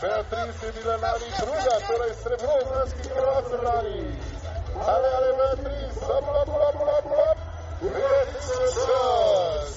Beatriz 0.00 0.56
Emilă 0.68 0.94
Lari 1.02 1.28
Truga, 1.40 1.76
Tora 1.86 2.06
Estrebrovnaschi, 2.12 3.06
Cross 3.14 3.48
Lari. 3.66 4.02
Ale, 4.92 5.08
ale, 5.16 5.30
Beatriz, 5.38 5.94
up, 6.16 6.26
up, 6.40 6.50
up, 6.66 6.78
up, 6.96 7.06
up. 7.26 7.38
Beatriz 7.94 8.74
Cross. 8.84 9.72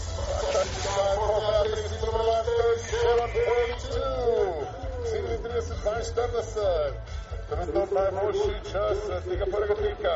Beatriz 1.41 1.85
Kimberman, 1.89 2.45
7.2. 2.89 5.09
Силитрия 5.09 5.61
се 5.67 5.73
24 5.73 6.35
на 6.35 6.43
съд. 6.53 6.93
Трето 7.49 7.81
най-мощи 7.95 8.55
час. 8.71 8.97
Стига 9.21 9.45
пърга 9.51 9.75
трика. 9.75 10.15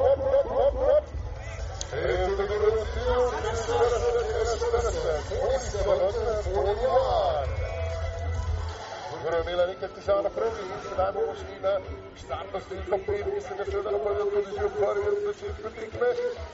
imela 9.51 9.65
nekaj 9.67 9.89
težav 9.95 10.23
na 10.23 10.29
progi 10.29 10.61
in 10.63 10.79
sedaj 10.89 11.11
bomo 11.15 11.33
šli 11.39 11.57
na 11.63 11.73
štartno 12.21 12.59
številko 12.65 12.97
5, 13.07 13.25
ki 13.33 13.41
se 13.47 13.57
ga 13.57 13.65
seveda 13.69 13.91
napravlja 13.95 14.25
tudi 14.33 14.53
že 14.57 14.67
v 14.67 14.71
prvem 14.77 15.17
začetku 15.25 15.71
tekme, 15.77 16.09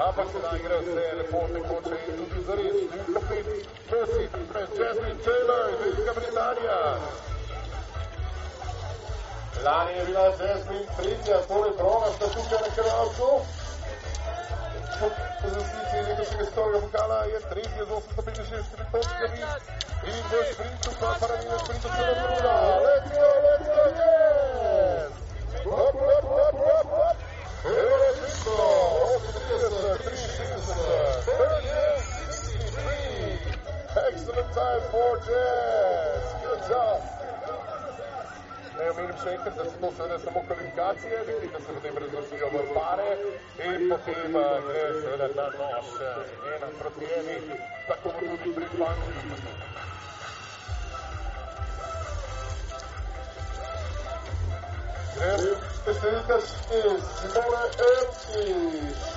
ampak 0.07 0.31
sedaj 0.33 0.57
gre 0.63 0.79
vse 0.87 1.05
lepo 1.19 1.43
tekoče 1.53 1.99
in 2.07 2.17
tudi 2.21 2.43
zares. 2.47 2.79
Številko 2.81 3.21
5, 3.29 3.51
nosi 3.91 4.25
pred 4.51 4.75
Jasmine 4.81 5.21
Taylor, 5.27 5.77
Velika 5.83 6.17
Britanija. 6.19 6.79
Lani 9.67 9.95
je 9.99 10.03
bila 10.09 10.25
Jasmine 10.41 10.97
tretja, 10.97 11.39
torej 11.53 11.77
droga 11.79 12.11
sta 12.17 12.33
tukaj 12.35 12.61
na 12.65 12.75
kralcu. 12.81 13.31
Excellent 33.97 34.53
time 34.53 34.81
for 34.91 35.17
Jazz. 35.27 35.46
Še 39.23 39.33
enkrat, 39.35 39.55
da 39.57 39.65
so 39.65 39.77
to 39.81 39.89
seveda 39.97 40.17
samo 40.19 40.41
kvalifikacije, 40.47 41.21
vidim, 41.27 41.51
da 41.53 41.59
se 41.59 41.73
potem 41.77 41.97
razvrstijo 42.03 42.49
v 42.53 42.63
pare 42.75 43.09
in 43.69 43.89
potem 43.91 44.35
uh, 44.35 44.45
gre 44.67 44.83
seveda 45.01 45.27
na 45.37 45.47
nož 45.59 45.89
ena 46.55 46.69
proti 46.79 47.05
eni, 47.19 47.37
tako 47.87 48.13
bo 48.19 48.37
tudi 48.43 48.53
pri 48.57 48.67
Banki. 48.77 49.11
Grem 55.17 55.95
številka 55.97 56.35
šest, 56.45 56.73
Simone 57.21 57.63
Erkiš, 57.87 59.07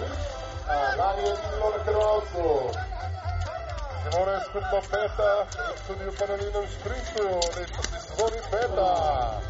lani 1.00 1.26
je 1.28 1.34
bilo 1.42 1.70
na 1.74 1.82
Hrvatsko. 1.90 2.48
Simone 4.00 4.32
je 4.32 4.40
skupno 4.48 4.80
peta 4.88 5.30
tudi 5.86 6.04
v 6.08 6.18
paralelnem 6.18 6.68
sprintu, 6.78 7.28
letos 7.58 7.92
je 7.92 8.04
sezoni 8.08 8.44
peta. 8.50 9.49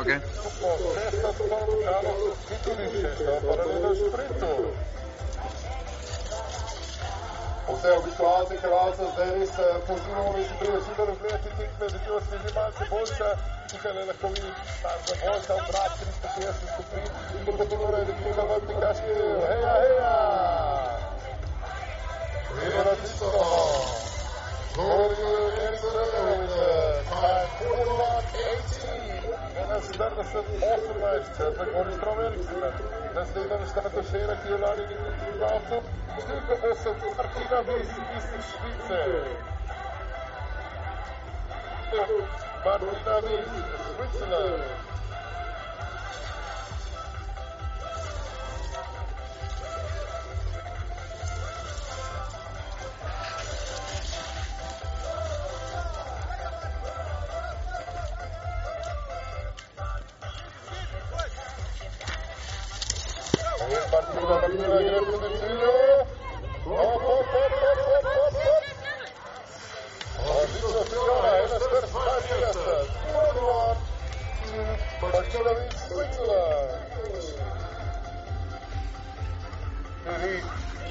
Okay. 0.00 0.20
Vse 7.68 7.92
obiskovalce 7.92 8.56
Hrvatsa 8.56 9.04
zdaj 9.12 9.46
se 9.46 9.66
pozivamo, 9.86 10.32
da 10.32 10.42
si 10.42 10.54
privoščite 10.60 11.04
razgledati 11.10 11.48
tekme, 11.58 11.86
da 11.92 11.98
tivo 11.98 12.20
sveži 12.28 12.54
malce 12.54 12.84
boljša. 12.90 13.30
Tukaj 13.70 13.92
lahko 13.92 14.28
vidite, 14.28 14.62
da 14.82 14.88
je 14.90 15.18
boljša 15.24 15.54
obrat 15.54 15.92
360 16.32 16.52
stopinj 16.72 17.08
in 17.38 17.44
da 17.44 17.52
potem 17.58 17.78
mora 17.78 17.98
elektrika 17.98 18.42
v 18.42 18.52
aplikacije. 18.56 19.14
Heja, 19.50 19.74
heja! 19.82 20.14
Viva 22.60 22.94
tisto! 23.02 24.15
Glória 24.76 25.72
Israel, 25.72 27.00
Marcula 27.08 28.20
A 29.56 29.72
Necesitar 29.72 30.12
de 30.16 30.24
ser 30.24 30.44
organized, 30.60 31.36
verantwoordelijk. 31.56 32.48
Dat 33.14 33.26
is 33.34 33.48
dan 33.48 33.66
staat 33.66 33.92
te 33.94 34.02
zeggen 34.10 34.28
dat 34.28 34.36
jullie 34.48 34.86
niet 34.86 35.38
laten. 35.40 35.80
Stukken 36.18 36.90
op 36.90 37.00
de 37.00 37.12
partida 37.16 37.64
wezen 37.64 38.04
is 38.16 38.24
in 38.32 38.42
a 38.42 39.18
Partida 42.62 43.20
wezen, 43.20 43.64
Zwitserland. 43.96 44.45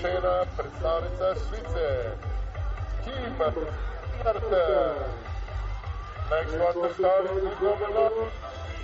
scena 0.06 0.46
predstavnica 0.58 1.36
Švice, 1.36 1.90
Kim 3.04 3.38
Carter. 4.24 4.96
Next 6.30 6.54
one 6.54 6.82
predstavnik 6.82 7.60
Dublin, 7.60 8.30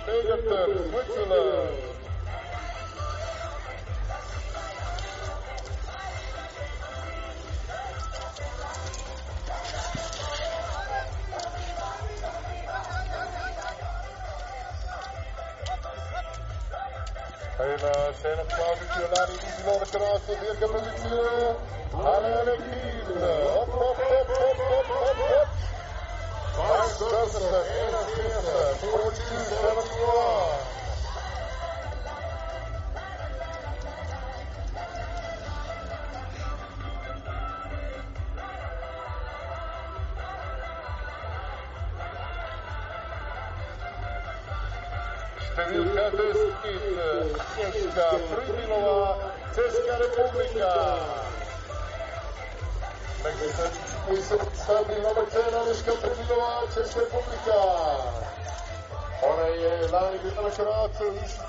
Egerton, 0.06 0.70
Switzerland. 0.90 1.91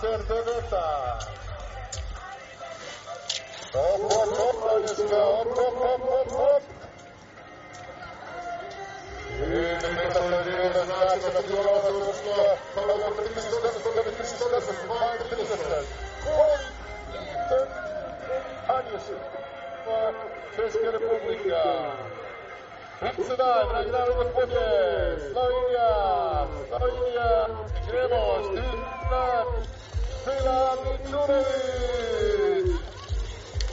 Serdeleta. 0.01 1.19
Hop, 3.73 4.01
hop, 4.01 4.37
hop, 4.37 4.57
Aliska. 4.71 5.03
Hop, 5.03 5.57
hop, 5.57 5.75
hop, 5.77 6.01
hop, 6.01 6.31
hop. 6.31 6.63
Republika. 20.91 21.63
Předsedá 23.11 23.73
Mezinárodní 23.73 24.23
gremo, 29.13 29.61
Ština, 29.63 29.93
Špila 30.21 30.75
Mičunovič. 30.83 32.67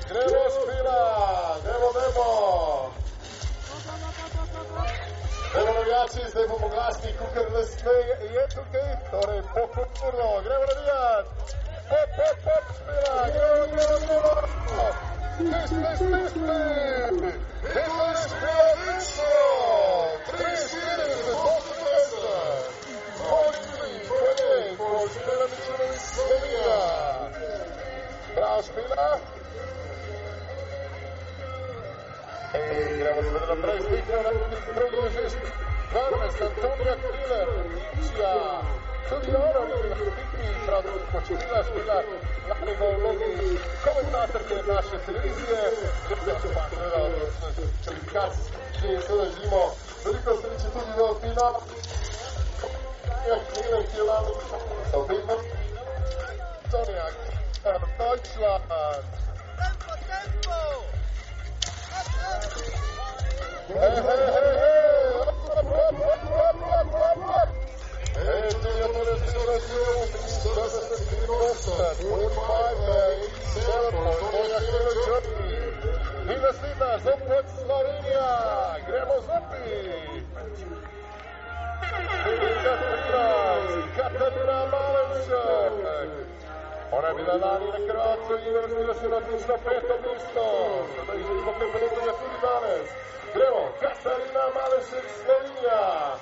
Gremo, 0.09 0.43
Špila, 0.55 1.01
gremo, 1.65 1.89
gremo. 1.97 2.29
Gremo, 5.53 5.73
navijači, 5.73 6.31
zdaj 6.31 6.47
bomo 6.49 6.69
glasni, 6.69 7.11
kukar 7.19 7.53
nas 7.53 7.71
je 8.35 8.45
tukaj, 8.55 8.91
torej 9.11 9.43
pokulturno, 9.55 10.29
gremo 10.45 10.65
navijat. 10.71 11.27
Pop, 11.89 12.11
pop, 12.17 12.37
pop, 12.45 12.65
Špila, 12.77 13.17
gremo, 13.35 13.65
gremo, 13.73 13.99
gremo. 14.07 14.87
Spis, 15.35 15.69
spis, 15.71 15.99
spis, 15.99 16.31
spis. 16.31 17.51
Eto 17.71 18.03
je 18.05 18.17
a 28.51 28.63
Spina. 28.63 29.21
E 32.53 32.95
giramos 32.97 33.25
per 33.33 33.49
la 33.49 33.55
prestita, 33.55 34.23
la 34.23 34.31
progresist, 34.75 35.39
Varnes, 35.93 36.41
Antonio 36.41 36.97
Killer, 37.01 37.49
sia 38.01 38.61
Tudioro, 39.09 39.63
Hippi, 39.95 40.47
Tradutko, 40.67 41.21
Čudila 41.27 41.63
Spina, 41.63 42.03
glavni 42.47 42.75
golmogi, 42.77 43.61
komentatorke 43.85 44.55
naše 44.67 44.99
televizije, 45.07 45.63
Ljubja 46.11 46.35
Čepandera, 46.43 47.03
Čelikas, 47.85 48.35
ki 48.81 48.87
je 48.87 49.01
seveda 49.01 49.31
želimo 49.31 49.63
veliko 50.05 50.31
sreče 50.41 50.69
tudi 50.75 50.93
do 50.97 51.15
Spina. 51.19 51.49
Ja, 53.29 53.37
Killer, 53.53 53.85
ki 53.91 53.97
je 53.97 54.03
lani, 54.03 54.35
Salvino, 54.91 55.37
Tonjak, 56.71 57.40
Deutschland! 57.63 58.63
Tempo, 59.59 59.93
tempo! 60.09 60.57
Hey, 63.69 64.01
hey, 64.01 64.25
hey, 64.33 64.57
hey! 64.57 65.21
Up, 65.21 65.53
up, 65.53 66.01
up, 66.01 66.65
up, 66.65 67.21
up, 67.21 67.51
Vivecinas, 76.25 77.05
um 77.05 77.19
ponto 77.21 77.51
Slovénia, 77.61 78.81
Gremos 78.87 79.29
Up! 79.29 79.53
Filipina 82.25 82.75
Petras, 82.81 83.67
Katarina 83.97 84.59
Malenchuk! 84.67 86.31
Ora 86.93 87.13
vi 87.13 87.23
danari 87.23 87.71
le 87.71 87.87
grazie 87.87 88.41
di 88.43 88.49
aver 88.49 88.67
visto 88.67 89.09
la 89.09 89.21
pista 89.21 89.57
fetta 89.59 89.95
visto. 89.95 90.89
Da 91.07 91.15
i 91.15 91.23
primo 91.23 91.53
che 91.57 91.65
per 91.67 91.81
le 91.81 92.15
solidare. 92.19 92.89
Creo 93.33 93.75
Casalina 93.79 94.51
Males 94.53 94.89
Slovenia. 94.89 96.19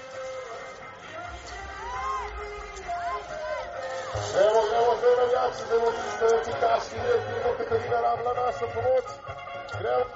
Evo, 4.36 4.60
evo, 4.70 4.92
evo, 5.00 5.14
ragazzi, 5.16 5.68
devo 5.68 5.90
essere 5.90 6.40
efficaci, 6.40 6.94
il 6.96 7.22
primo 7.30 7.56
che 7.56 7.64
per 7.64 8.00
la 8.00 8.32
nostra 8.34 8.66
promozione. 8.66 9.17
Hop, 9.68 9.78
gremo, 9.80 10.08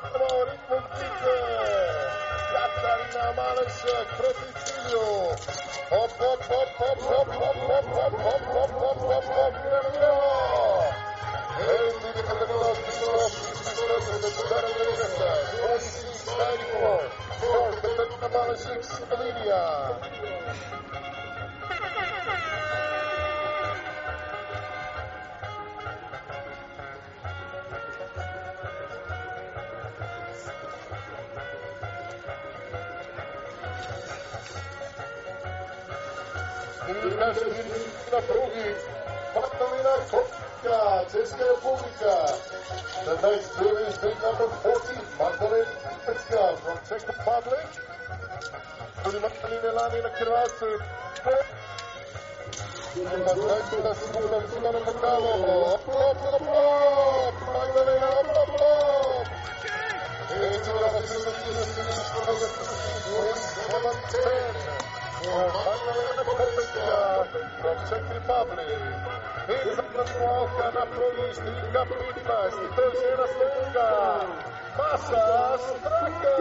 Argentina 37.32 38.20
Krugin, 38.28 38.76
Magdalena 39.34 39.94
Krupka, 40.10 41.04
Česká 41.12 41.44
republika. 41.48 42.16
The 43.04 43.14
next 43.24 43.48
two 43.56 43.72
is 43.88 43.96
number 44.20 44.48
14, 44.60 45.00
Magdalena 45.18 45.72
Krupka 46.04 46.56
from 46.60 46.78
Czech 46.88 47.08
Republic. 47.08 47.66
Tudi 49.02 49.18
Magdalena 49.20 49.72
Lani 49.72 50.02
na 50.02 50.10
Hrvati. 50.12 50.72
Magdalena 52.96 53.94
Skula, 53.94 54.38
Skula 54.48 54.70
na 54.72 54.80
Magdalo. 54.80 55.32
Up, 55.74 55.88
up, 55.88 56.22
up, 56.34 56.42
up. 56.42 57.34
Magdalena, 57.48 58.08
up, 58.20 58.28
up, 58.28 58.60
up. 58.60 59.26
Into 60.32 60.72
the 60.72 60.88
Magdalena 60.92 61.32
Krupka, 61.40 61.80
Magdalena 62.12 62.48
Krupka, 62.52 62.92
Magdalena 63.72 64.52
Krupka, 64.52 64.91
Czech 67.88 68.06
Republic. 68.14 68.82
Ήρθε 69.48 69.82
προσπάθεια 69.92 70.66
να 70.76 70.84
προλύσει 70.92 71.52
καπίτα 71.72 72.38
στη 72.54 72.66
θέση 72.74 73.06
ένας 73.14 73.32
τόγκα. 73.38 73.90
Πάσα 74.76 75.24
Στράκα. 75.64 76.36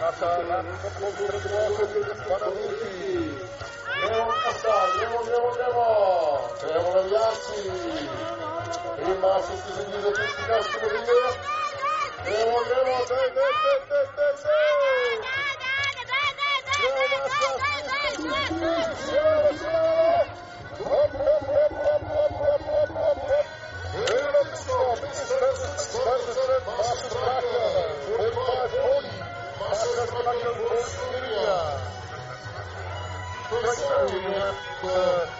Πάσα 0.00 0.30
το 0.82 0.88
πλούτο 0.96 1.24
του 1.42 1.50
Άσου 1.64 1.86
παραδείγει. 2.28 3.18
Νέο 4.00 4.24
Πάσα, 4.42 4.76
νέο, 4.98 5.18
νέο, 5.28 5.48
νέο. 5.58 5.86
Νέο 6.66 6.86
Λαγιάση. 6.94 7.60
Είμαστε 9.06 9.54
στη. 9.60 9.84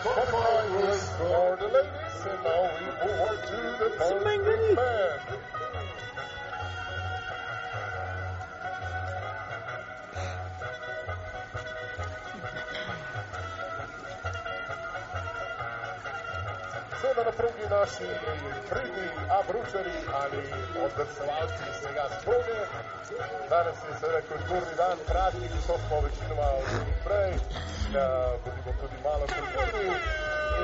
Comply 0.05 0.69
with 0.77 1.21
order, 1.21 1.69
ladies, 1.69 2.25
and 2.25 2.41
now 2.45 2.63
we 2.75 2.87
move 2.87 3.21
on 3.21 3.37
to 3.37 3.59
the 3.79 3.89
Bowling 3.99 4.43
seveda 17.15 17.31
na 17.31 17.37
progi 17.37 17.65
naši 17.71 18.07
pridni 18.71 19.07
abručari 19.39 19.95
ali 20.21 20.39
odrsovalci 20.85 21.63
iz 21.71 21.79
tega 21.85 22.05
sproge. 22.21 22.59
Danes 23.51 23.79
je 23.89 23.93
seveda 24.01 24.21
kulturni 24.31 24.75
dan, 24.77 24.97
praznik, 25.09 25.53
so 25.67 25.75
smo 25.87 25.97
večinoma 26.07 26.49
odšli 26.61 26.95
prej, 27.07 27.33
da 27.95 28.05
bodimo 28.45 28.73
tudi 28.81 28.97
malo 29.05 29.25
kulturni 29.37 29.87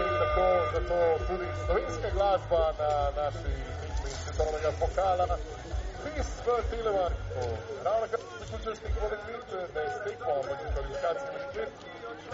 in 0.00 0.08
tako 0.20 0.46
zato 0.74 0.98
tudi 1.28 1.46
slovenska 1.64 2.08
glasba 2.16 2.62
na 2.80 2.90
naši 3.18 3.52
tekmi 3.80 4.10
svetovnega 4.22 4.70
pokala. 4.80 5.26
Vis 6.04 6.30
v 6.46 6.48
Telemarku. 6.70 7.44
Ravno 7.84 8.06
kar 8.10 8.20
zaključil 8.40 8.74
s 8.76 8.80
tekmo 8.80 9.08
Rekliče, 9.14 9.60
da 9.74 9.80
je 9.80 9.90
stekmo 10.00 10.34
med 10.48 10.58
kvalifikacijami 10.72 11.40
špet. 11.50 11.68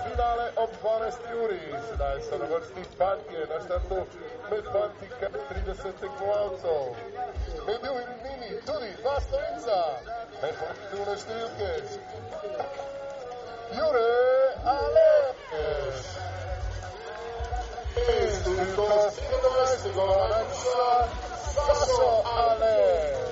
Finale 0.05 0.47
ob 0.57 0.71
12 0.83 1.45
uri. 1.45 1.61
Sedaj 1.91 2.21
so 2.27 2.39
na 2.39 2.47
vrsti 2.51 2.83
fantje 2.99 3.41
na 3.51 3.59
štartu 3.65 3.99
med 4.51 4.65
fanti 4.73 5.09
kar 5.21 5.31
30 5.51 5.93
tekmovalcev. 6.01 6.85
Med 7.67 7.81
in 8.03 8.11
njimi 8.25 8.51
tudi 8.67 8.91
dva 9.03 9.17
slovenca. 9.27 9.79
Med 10.43 10.55
pozitivne 10.63 11.15
številke. 11.23 11.71
Jure 13.77 14.09
Aleš. 14.77 16.03
In 18.15 18.31
številko 18.39 18.89
17. 19.21 19.95
Goranca 19.99 20.83
Sašo 21.55 22.11
Aleš. 22.39 23.26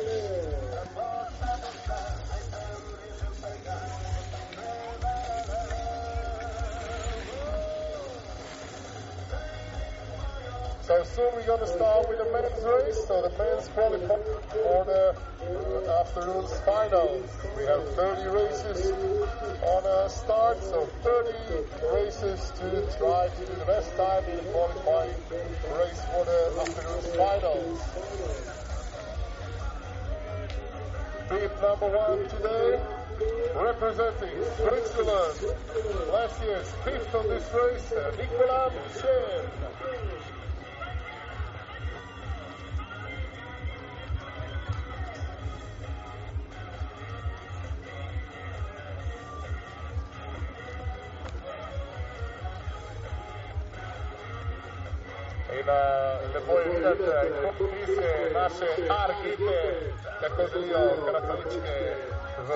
So 10.86 11.02
soon 11.16 11.32
we're 11.34 11.46
going 11.46 11.60
to 11.60 11.66
start 11.66 12.10
with 12.10 12.18
the 12.18 12.30
men's 12.30 12.62
race. 12.62 13.06
So 13.08 13.22
the 13.22 13.32
men's 13.40 13.68
qualify 13.68 14.20
for 14.52 14.84
the 14.84 15.16
uh, 15.88 16.00
afternoon's 16.04 16.52
finals. 16.60 17.24
We 17.56 17.64
have 17.64 17.88
30 17.96 18.28
races 18.28 18.92
on 19.64 19.86
a 19.86 20.10
start, 20.10 20.62
so 20.62 20.84
30 21.00 21.32
races 21.90 22.52
to 22.60 22.84
try 22.98 23.28
to 23.28 23.46
do 23.46 23.54
the 23.60 23.64
best 23.64 23.96
time 23.96 24.24
in 24.24 24.36
the 24.36 24.42
qualifying 24.52 25.16
race 25.72 26.04
for 26.12 26.24
the 26.28 26.52
afternoon's 26.60 27.16
finals. 27.16 27.80
Team 31.30 31.50
number 31.64 31.88
one 31.96 32.28
today, 32.28 32.78
representing 33.56 34.36
Switzerland. 34.60 35.56
Last 36.12 36.42
year's 36.42 36.70
fifth 36.84 37.14
on 37.14 37.26
this 37.28 37.48
race, 37.54 37.90
Nicolas 38.18 38.74
Michel. 38.92 40.23
il 55.54 56.40
Vojvodat 56.46 56.98
Kopis 57.42 57.96
naše 58.34 58.70
Arhite 58.88 59.60
nasce 60.20 60.46
kratovičke 61.06 61.78
v 62.46 62.50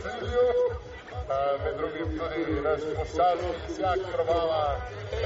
cilju. 0.00 0.48
Med 1.64 1.76
drugim 1.76 2.18
tudi 2.18 2.60
naš 2.60 2.82
pošalj 2.96 3.38
Isjak 3.68 4.00
Krvala 4.12 4.76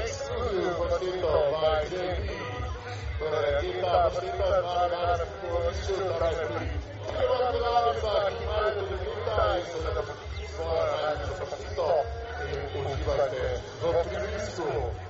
ekskluzivno 0.03 0.73
vrnito 0.79 1.33
by 1.51 1.79
Jenny. 1.91 2.37
Torej, 3.19 3.49
ekipa 3.57 4.09
vrnita 4.13 4.47
zmaga 4.61 4.99
na 5.07 5.15
Republikoviču, 5.21 5.95
tam 6.19 6.33
je 6.39 6.45
pri 6.47 6.67
prvih 7.07 7.61
glavicah, 7.61 8.31
imajo 8.43 8.71
tudi 8.79 8.95
vrnita 9.01 9.57
in 9.57 9.65
seveda 9.71 10.01
svojo 10.55 10.83
najboljšo 11.01 11.45
vrnito 11.51 11.89
in 12.75 12.85
uživajte 12.91 13.59
v 13.81 13.83
optimizmu. 13.89 15.06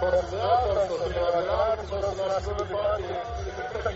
Поздравляю, 0.00 0.88
поздравляю, 0.88 1.78
поздравляю, 1.90 3.02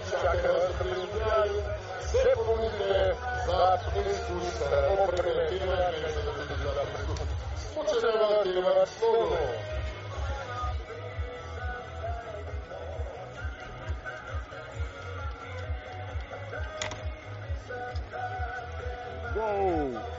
всякого 0.05 0.68
соблюдаю, 0.76 1.62
все 1.98 2.36
помните 2.36 3.16
за 3.46 3.80
Иисуса, 3.96 4.66
определяю, 5.02 5.94
Спочинавайте 7.72 8.61
вас 8.61 8.90
слово. 8.98 9.38
Whoa! 19.34 20.14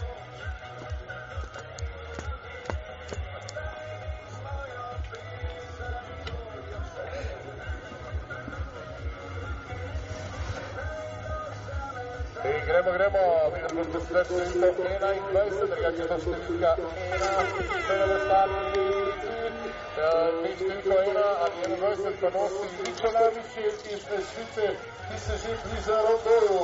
Magreba, 12.86 13.50
Mirko 13.74 13.98
Kostretinko, 13.98 14.84
Ena 14.86 15.10
in 15.18 15.24
20, 15.34 15.70
drugače 15.72 16.06
to 16.10 16.18
številka 16.22 16.74
Ena, 17.16 17.30
Ena 17.94 18.06
v 18.12 18.18
startu, 18.26 18.84
ni 20.44 20.52
številka 20.60 20.98
Ena, 21.10 21.24
ali 21.46 21.80
21 21.82 22.20
pa 22.22 22.30
nosi 22.36 22.68
Mičo 22.86 23.12
Lamišič 23.16 23.88
iz 23.96 24.06
Švice, 24.30 24.68
ki 25.08 25.18
se 25.24 25.38
že 25.46 25.56
bliža 25.64 25.98
Rodoju. 26.06 26.62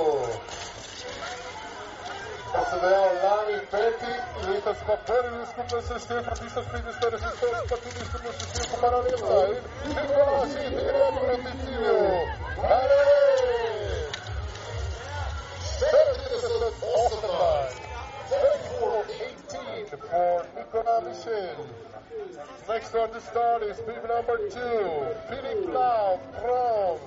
Pa 2.51 2.61
se 2.69 2.81
dejal 2.83 3.17
lani 3.23 3.57
peti, 3.73 4.13
letos 4.45 4.85
pa 4.85 4.99
prvi 5.09 5.41
skupaj 5.53 5.81
se 5.89 5.99
Štefan 6.05 6.37
1050 6.43 7.15
resistor, 7.15 7.57
pa 7.71 7.81
tudi 7.87 8.05
skupaj 8.11 8.33
se 8.37 8.51
Štefan 8.51 8.77
Paranela 8.83 9.41
in 9.55 9.97
Hrvaši, 9.97 10.69
Hrvaši 10.77 11.25
proti 11.25 11.57
cilju. 11.65 11.97
Hvala! 12.61 13.50
30 15.81 16.21
off 16.83 17.21
the 17.21 17.27
line. 17.27 17.73
34-18 19.49 19.89
for. 19.89 20.45
Next 22.69 22.95
on 22.95 23.11
the 23.11 23.19
start 23.19 23.63
is 23.63 23.77
team 23.77 23.95
number 24.07 24.37
two, 24.49 25.05
Philippe 25.27 25.71
Lau, 25.71 26.19
bronze. 26.39 27.01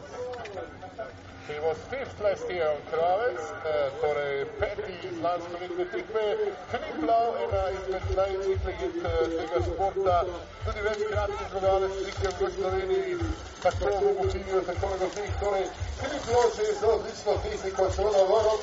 He 1.46 1.60
was 1.60 1.76
fifth 1.90 2.18
last 2.24 2.48
year 2.48 2.68
on 2.72 2.80
Kravec, 2.88 3.36
uh, 3.36 3.90
torej 4.00 4.46
peti 4.60 4.94
iz 5.08 5.16
lanskoletne 5.20 5.84
tekme. 5.92 6.24
Filip 6.70 7.02
Lau, 7.08 7.34
ena 7.44 7.62
izmed 7.76 8.06
najciklegit 8.16 8.96
tega 9.36 9.60
športa, 9.66 10.16
tudi 10.64 10.84
večkrat 10.86 11.30
zmagovalec 11.50 11.92
slike 12.00 12.32
v 12.40 12.50
Sloveniji, 12.56 13.18
tako 13.62 13.92
v 14.00 14.14
Bohinju, 14.20 14.62
tako 14.70 14.92
na 14.92 14.96
Gotih. 15.02 15.34
Torej, 15.42 15.66
Filip 16.00 16.30
Lau 16.32 16.50
se 16.56 16.62
je 16.62 16.74
z 16.80 16.94
odlično 16.94 17.36
tehniko 17.44 17.90
šel 17.96 18.10
na 18.16 18.22
vrlo 18.30 18.56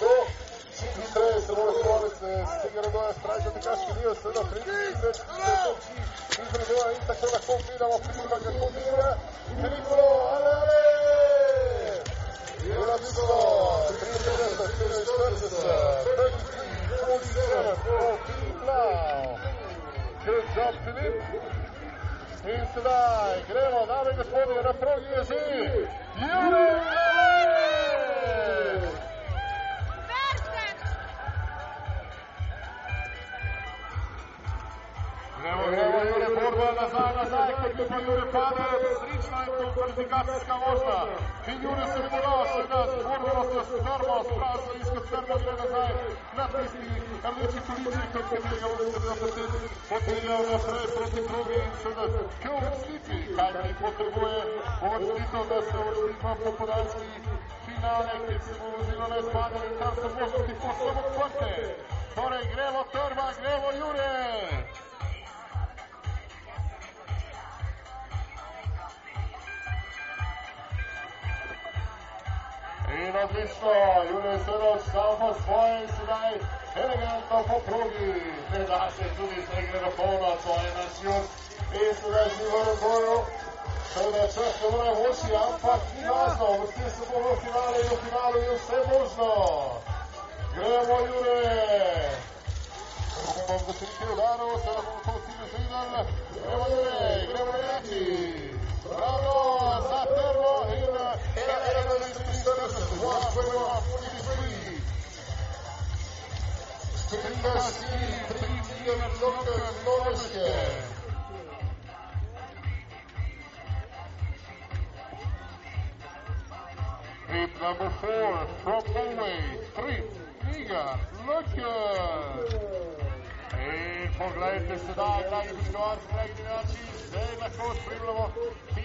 čim 0.82 0.90
hitreje 0.98 1.42
se 1.42 1.52
mora 1.58 1.74
spomniti 1.80 2.32
z 2.52 2.54
tega 2.62 2.82
rodoja 2.86 3.14
strajka 3.20 3.50
tekaški 3.58 3.92
dio, 4.00 4.16
seveda 4.22 4.44
pridi 4.54 4.72
več 5.04 5.22
točki 5.28 6.42
iz 6.42 6.58
rodoja 6.60 6.88
in 6.96 7.06
tako 7.12 7.30
lahko 7.34 7.60
gledamo 7.68 8.02
Filipa, 8.08 8.42
kako 8.46 8.72
dira. 8.80 9.14
Filipo, 9.62 10.02
ale, 10.34 10.56
ale! 10.64 11.01
into 22.44 22.82
the 22.82 23.44
Grêmio, 23.50 23.88
now 23.88 24.10
in 24.10 24.18
the 24.18 24.24
40 24.24 24.52
and 24.58 24.68
a 24.68 24.74
pro 24.74 24.98
years 24.98 25.30
in. 25.30 25.88
Unit! 26.20 27.21
Gremo, 35.42 35.64
gremo, 35.72 36.00
Jure 36.06 36.28
borba 36.38 36.68
nazaj, 36.80 37.14
nazaj, 37.18 37.52
kot 37.62 37.74
bi 37.78 37.86
pa 37.90 37.98
Jure 38.06 38.26
pade, 38.34 38.66
srečno 39.00 39.38
je 39.42 39.48
to 39.58 39.66
kvalifikacijska 39.74 40.56
možna. 40.66 40.98
In 41.52 41.58
Jure 41.64 41.86
se 41.94 42.02
poda, 42.12 42.34
seveda, 42.52 42.82
z 42.92 43.04
borbeno 43.08 43.44
se 43.52 43.62
strmo, 43.70 44.18
sprazo 44.28 44.72
izkot 44.82 45.06
strmo 45.08 45.36
gre 45.44 45.54
nazaj, 45.62 45.94
na 46.38 46.46
tisti 46.52 47.02
rdeči 47.32 47.60
kolici, 47.68 48.04
kot 48.14 48.26
bi 48.32 48.58
ga 48.62 48.70
seveda 48.82 49.16
potem 49.22 49.50
poteljal 49.90 50.44
naprej 50.52 50.88
proti 50.96 51.22
drugi 51.30 51.58
in 51.66 51.74
seveda, 51.82 52.22
k 52.42 52.46
uvrstitvi, 52.58 53.20
kaj 53.38 53.52
mi 53.64 53.74
potrebuje 53.82 54.38
uvrstitev, 54.86 55.44
da 55.52 55.60
se 55.68 55.76
uvrsti 55.84 56.14
v 56.22 56.36
popodanski 56.44 57.10
finale, 57.66 58.14
kjer 58.28 58.42
se 58.46 58.54
bo 58.60 58.68
vozilo 58.76 59.06
na 59.12 59.18
izpadanje 59.24 59.68
in 59.72 59.76
tam 59.82 59.94
so 60.02 60.08
možnosti 60.20 60.54
povsem 60.62 60.96
odprte. 61.04 61.52
Torej, 62.16 62.46
gremo 62.54 62.82
trma, 62.94 63.28
gremo 63.42 63.70
Jure! 63.80 64.12
In 72.92 73.16
a 73.16 73.26
Vista, 73.28 73.68
e 74.04 74.12
o 74.12 74.20
Leicester 74.20 74.92
salva 74.92 75.32
os 75.32 75.38
points 75.46 75.96
tonight. 75.96 76.46
Elegante 76.76 77.44
po 77.48 77.62
progi. 77.62 78.34
Predaše 78.50 79.06
tudi 79.16 79.42
z 79.42 79.60
igrega 79.60 79.92
polna, 79.96 80.36
to 80.44 80.52
je 80.60 80.72
naš 80.76 80.96
jur. 81.04 81.24
In 81.72 81.94
sedaj 81.96 82.30
živo 82.36 82.60
na 82.68 82.74
boju. 82.82 83.26
Seveda 83.94 84.28
čas 84.28 84.52
se 84.60 84.68
mora 84.72 84.92
moči, 84.92 85.32
ampak 85.36 85.82
ni 85.96 86.04
važno. 86.10 86.48
Vrti 86.60 86.90
se 86.92 87.04
bomo 87.14 87.30
v 87.32 87.40
finale 87.40 87.80
in 87.80 87.90
v 87.90 87.98
finalu 88.04 88.38
je 88.38 88.52
vse 88.60 88.78
možno. 88.92 89.30
Gremo, 90.56 90.98
Jure. 91.08 91.42
Bomo 93.48 93.60
zašli 93.68 94.06
udarov, 94.14 94.60
se 94.64 94.70
lahko 94.76 94.96
posili 95.06 95.44
židan. 95.52 96.06
Gremo, 96.36 96.66
Jure, 96.70 97.28
gremo, 97.32 97.54
Jure. 97.58 98.51
Vamos 98.92 99.74
a 99.74 100.02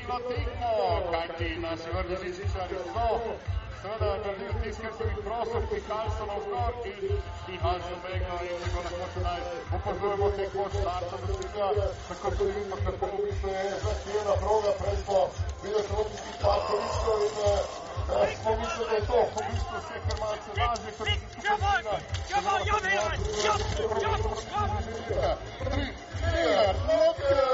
единотипно, 0.06 0.70
кајќи 1.10 1.58
на 1.60 1.76
северни 1.76 2.16
сисичари 2.22 2.78
со 2.94 3.06
Сведа 3.76 4.10
држи 4.24 4.48
стискат 4.54 4.92
свој 4.98 5.16
просуп 5.24 5.72
и 5.76 5.80
Калсон 5.88 6.30
Овгор 6.36 6.72
и 6.90 6.94
Стихан 7.42 7.80
Собегна 7.86 8.36
и 8.46 8.52
него 8.62 8.80
на 8.84 8.90
кој 8.92 9.22
нај 9.26 9.40
упозоримо 9.76 10.28
теко 10.38 10.62
старта 10.74 11.16
до 11.26 11.34
сега, 11.42 11.68
така 12.08 12.26
што 12.34 12.42
видимо 12.44 12.76
како 12.86 13.04
му 13.12 13.18
пише 13.24 13.50
е 13.50 13.74
засиена 13.84 14.34
прога 14.42 14.72
престо 14.80 15.20
Видјаш 15.62 15.88
Ротиски 15.98 16.32
Патковичко 16.42 17.12
и 17.22 17.28
smo 18.36 18.52
mislili 18.56 18.86
da 18.90 18.94
je 18.96 19.02
to 19.06 19.18
komunističko 19.34 19.78
sve 19.86 19.96
Hrvatske 20.06 20.50
laže 20.60 20.90
kada 20.98 21.14
se 21.14 21.24
skupina. 21.32 21.94
Javo, 22.30 22.46
javo, 22.46 22.58
javo, 22.66 22.88
javo, 22.94 23.10
javo, 23.44 23.64
javo, 23.66 24.06
javo, 24.06 24.26
javo, 24.26 24.76
javo, 24.96 25.36
javo, 25.36 25.46
javo, 25.46 25.74
javo, 26.86 27.14
javo, 27.30 27.45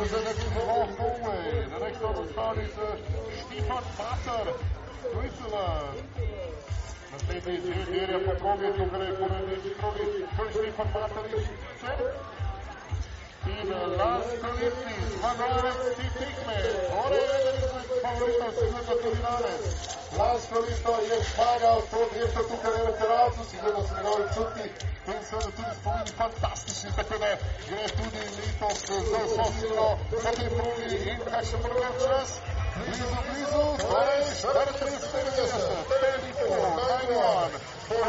The 0.00 0.22
next 1.78 2.02
on 2.02 2.14
the 2.14 2.32
card 2.32 2.58
is 2.58 2.76
uh, 2.78 2.96
Stefan 3.44 3.84
Basser, 3.98 4.46
Switzerland. 5.12 5.98
Naslednji 7.12 7.54
izziv 7.54 7.76
je 7.76 7.84
here 7.84 8.24
Popovje, 8.24 8.72
tukaj 8.76 9.06
je 9.06 9.16
ponudnik 9.18 9.62
to 10.36 10.44
je 10.44 10.52
Stefan 10.52 10.88
Basser 10.94 11.38
iz 11.38 11.46
Sigurno 13.44 13.80
tudi 19.02 19.20
danes. 19.22 19.64
Lars 20.18 20.44
Kalisto 20.50 20.92
je 21.08 21.16
zmagal 21.24 21.80
to 21.90 22.00
dirko 22.12 22.42
tukaj 22.48 22.78
na 22.84 22.92
terrasu, 23.00 23.40
sigurno 23.50 23.80
so 23.88 23.94
njegovi 23.96 24.24
čuti 24.34 24.64
in 25.12 25.20
seveda 25.28 25.50
tudi 25.56 25.72
spomini 25.80 26.12
fantastični, 26.20 26.90
tako 26.96 27.14
da 27.22 27.30
gre 27.68 27.84
tudi 27.96 28.20
letos 28.36 28.78
z 28.86 28.90
vso 29.24 29.44
silo 29.60 29.88
po 30.10 30.30
tej 30.36 30.48
progi 30.56 30.96
in 31.10 31.18
kakšen 31.30 31.60
njegov 31.64 31.94
čas. 32.02 32.30
Blizu, 32.76 33.06
blizu, 33.26 33.62
torej 33.82 34.20
34, 34.30 34.70
54, 35.12 35.88
91, 35.88 37.58
for 37.88 38.04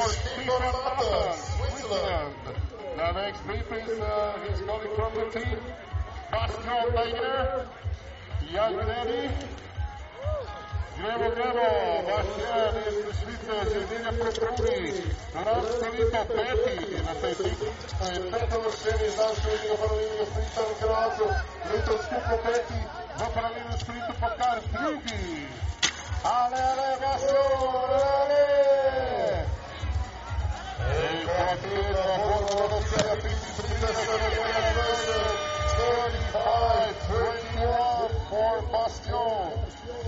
Switzerland. 1.71 2.60
The 2.95 3.11
next 3.13 3.47
leap 3.47 3.71
is 3.71 3.99
uh, 3.99 4.37
he's 4.45 4.61
colleague 4.61 4.95
from 4.95 5.13
the 5.15 5.25
team, 5.31 5.59
Bastro 6.29 6.91
Bayer, 6.91 7.65
Young 8.51 8.75
Daddy, 8.75 9.29
Grebo 10.99 11.29
Grebo, 11.31 11.67
Bastian 12.07 12.75
iz 12.83 12.97
Švice, 13.15 13.57
Žedinja 13.71 14.11
Prepruni, 14.11 14.91
Raskolito 15.33 16.21
peti 16.35 17.03
na 17.05 17.13
tej 17.15 17.33
tekmi, 17.35 17.69
peta 18.31 18.57
vršeni 18.59 19.07
završeni 19.15 19.67
v 19.71 19.77
pravilnem 19.79 20.25
sprintu 20.27 20.61
v 20.61 20.71
Grazu, 20.83 21.27
Leto 21.71 21.93
skupno 22.03 22.35
peti, 22.43 22.81
v 23.17 23.23
pravilnem 23.33 23.77
sprintu 23.79 24.13
pa 24.19 24.29
kar 24.35 24.59
drugi. 24.67 25.47
Ale, 26.27 26.59
ale, 26.59 26.87
Bastian, 26.99 27.39
ale! 28.19 29.10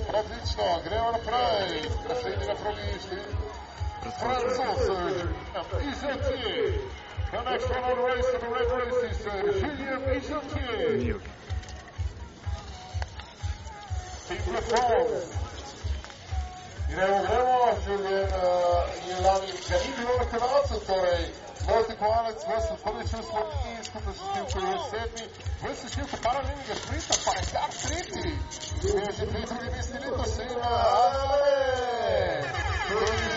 Pratično, 0.08 0.64
gremo 0.86 1.12
naprej. 1.12 1.90
Naslednji 2.10 2.48
na 2.48 2.56
progi 2.56 2.82
išli. 2.98 3.22
Francozi, 4.20 5.24
The 7.32 7.42
next 7.44 7.68
one 7.70 7.84
on 7.84 7.98
race 8.06 8.30
in 8.34 8.40
the 8.42 8.50
red 8.56 8.70
race 8.78 9.02
is 9.10 9.26
Julien 9.62 10.02
Izotje. 10.18 11.16
Team 14.28 14.54
Le 14.54 14.62
Gremo 16.94 17.62
življen 17.84 18.34
je 19.08 19.16
lani 19.26 19.54
Karim 19.68 19.94
Življeno 19.96 20.26
Kanadcu, 20.32 20.80
torej 20.88 21.24
Mojte 21.68 21.96
Kovanec 21.96 22.44
v 22.46 22.78
prvi 22.84 23.08
šestko 23.12 23.42
in 23.72 23.84
skupaj 23.88 24.14
sešilko 24.20 24.60
je 24.68 24.78
sedmi, 24.92 25.26
v 25.64 25.76
sešilko 25.82 26.18
paralimnega 26.26 26.76
šprita 26.82 27.16
pa 27.26 27.32
je 27.40 27.44
kar 27.52 27.72
tretji. 27.82 28.34
Imel 28.92 29.12
že 29.18 29.26
dve 29.26 29.42
drugi 29.50 29.70
mesti 29.76 29.98
leto, 30.04 30.24
se 30.36 30.44
ima 30.44 30.72
Adale! 31.02 31.58
Prvi 32.88 33.34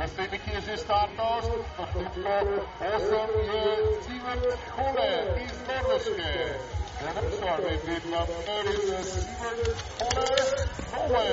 Nasledniki 0.00 0.50
je 0.56 0.60
že 0.64 0.74
startnost, 0.80 1.50
številko 1.76 2.36
8 2.90 3.32
je 3.48 3.64
Sivert 4.04 4.62
Kole 4.76 5.08
iz 5.42 5.58
Norveške. 5.66 6.30
Današnja 7.00 7.56
je 7.64 7.74
vedla 7.88 8.22
Merin 8.46 9.04
Sivert 9.10 9.82
Kole 9.98 10.38
Norve. 10.94 11.26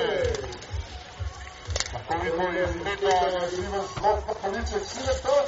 Nekoliko 1.94 2.50
je 2.58 2.66
spetla 2.74 3.16
Sivert 3.54 3.96
Kole 4.02 4.36
Poliček 4.42 4.84
Siverta 4.90 5.38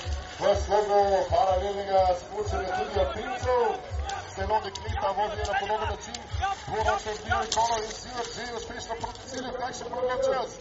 v 0.40 0.56
slogu 0.64 1.04
paralelnega 1.34 2.02
spuščanja 2.22 2.72
tudi 2.80 3.04
Alpincev. 3.04 3.68
Celo 4.32 4.64
dekleta 4.64 5.14
vodijo 5.20 5.44
na 5.52 5.60
podoben 5.60 5.88
način. 5.92 6.18
Dvoračen 6.72 7.22
Bjorn 7.28 7.54
Kolo 7.58 7.84
in 7.84 7.94
Sivert 8.00 8.34
že 8.40 8.50
uspešno 8.62 9.00
proti 9.04 9.30
cilju, 9.34 9.56
kaj 9.60 9.72
še 9.82 9.92
prvo 9.92 10.20
čas. 10.24 10.60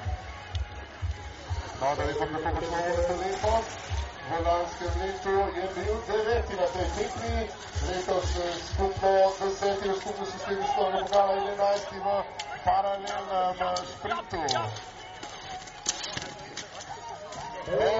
Naravno 1.81 2.03
da 2.05 2.11
ipak 2.11 2.29
Republička 2.31 2.75
ulica 2.87 3.13
Lipo, 3.13 3.53
Volanski 4.29 4.85
Litu 4.99 5.35
je 5.57 5.65
bil 5.75 5.95
deveti 6.07 6.55
na 6.55 6.67
tej 6.73 6.87
tekmi, 6.97 7.37
letos 7.87 8.29
skupno 8.73 9.13
deseti 9.39 9.89
v 9.89 9.95
skupno 10.01 10.25
sistemu 10.25 10.63
školnega 10.71 11.05
pokala 11.05 11.33
in 11.35 11.47
enajsti 11.47 11.95
v 11.95 12.07
paralelnem 12.65 13.75
sprintu. 13.93 14.41
Hey, 17.65 17.97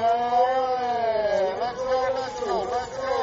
let's 1.62 1.82
go, 1.82 2.00
let's 2.18 2.40
go, 2.40 2.56
let's 2.74 2.96
go! 3.02 3.18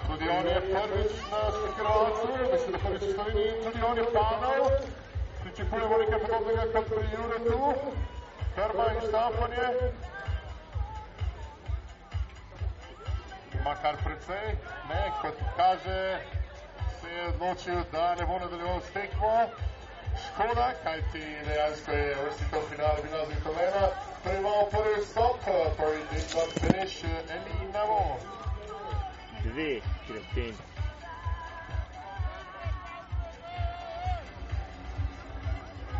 Studioni 0.04 0.54
prvična 0.74 1.41
spekirovacija, 1.58 2.38
mislim 2.54 2.72
da 2.72 2.89
Misli 2.89 3.10
u 3.10 3.14
Sloveniji, 3.14 3.54
tudi 3.64 3.84
on 3.84 3.97
panel. 4.14 4.64
Pričakujemo 5.43 5.97
nekaj 5.97 6.20
podobnega 6.20 6.64
kot 6.74 6.86
pri 6.86 7.08
Juretu. 7.14 7.74
Krma 8.56 8.86
in 8.93 9.10
štapanje. 9.10 9.68
Ima 13.54 13.76
kar 13.82 13.95
precej, 14.04 14.47
ne, 14.89 15.12
kot 15.22 15.38
kaže, 15.58 16.20
se 17.02 17.10
je 17.10 17.28
odločil, 17.28 17.84
da 17.91 18.16
ne 18.16 18.26
bo 18.26 18.39
nadaljeval 18.39 18.82
s 18.82 18.93
tekmo. 18.93 19.49
Škoda, 20.28 20.74
kajti 20.84 21.24
dejansko 21.46 21.92
je 21.92 22.16
vrstitev 22.24 22.62
finala 22.70 22.98
bila 23.04 23.26
zagotovljena. 23.26 23.86
Torej 24.24 24.40
imamo 24.40 24.66
prvi 24.72 25.06
stop, 25.06 25.40
prvi 25.78 26.02
tekmo 26.10 26.42
finish, 26.60 27.06
Elina 27.36 27.86
Bo. 27.88 28.18
Dve, 29.44 29.82
krepin. 30.08 30.56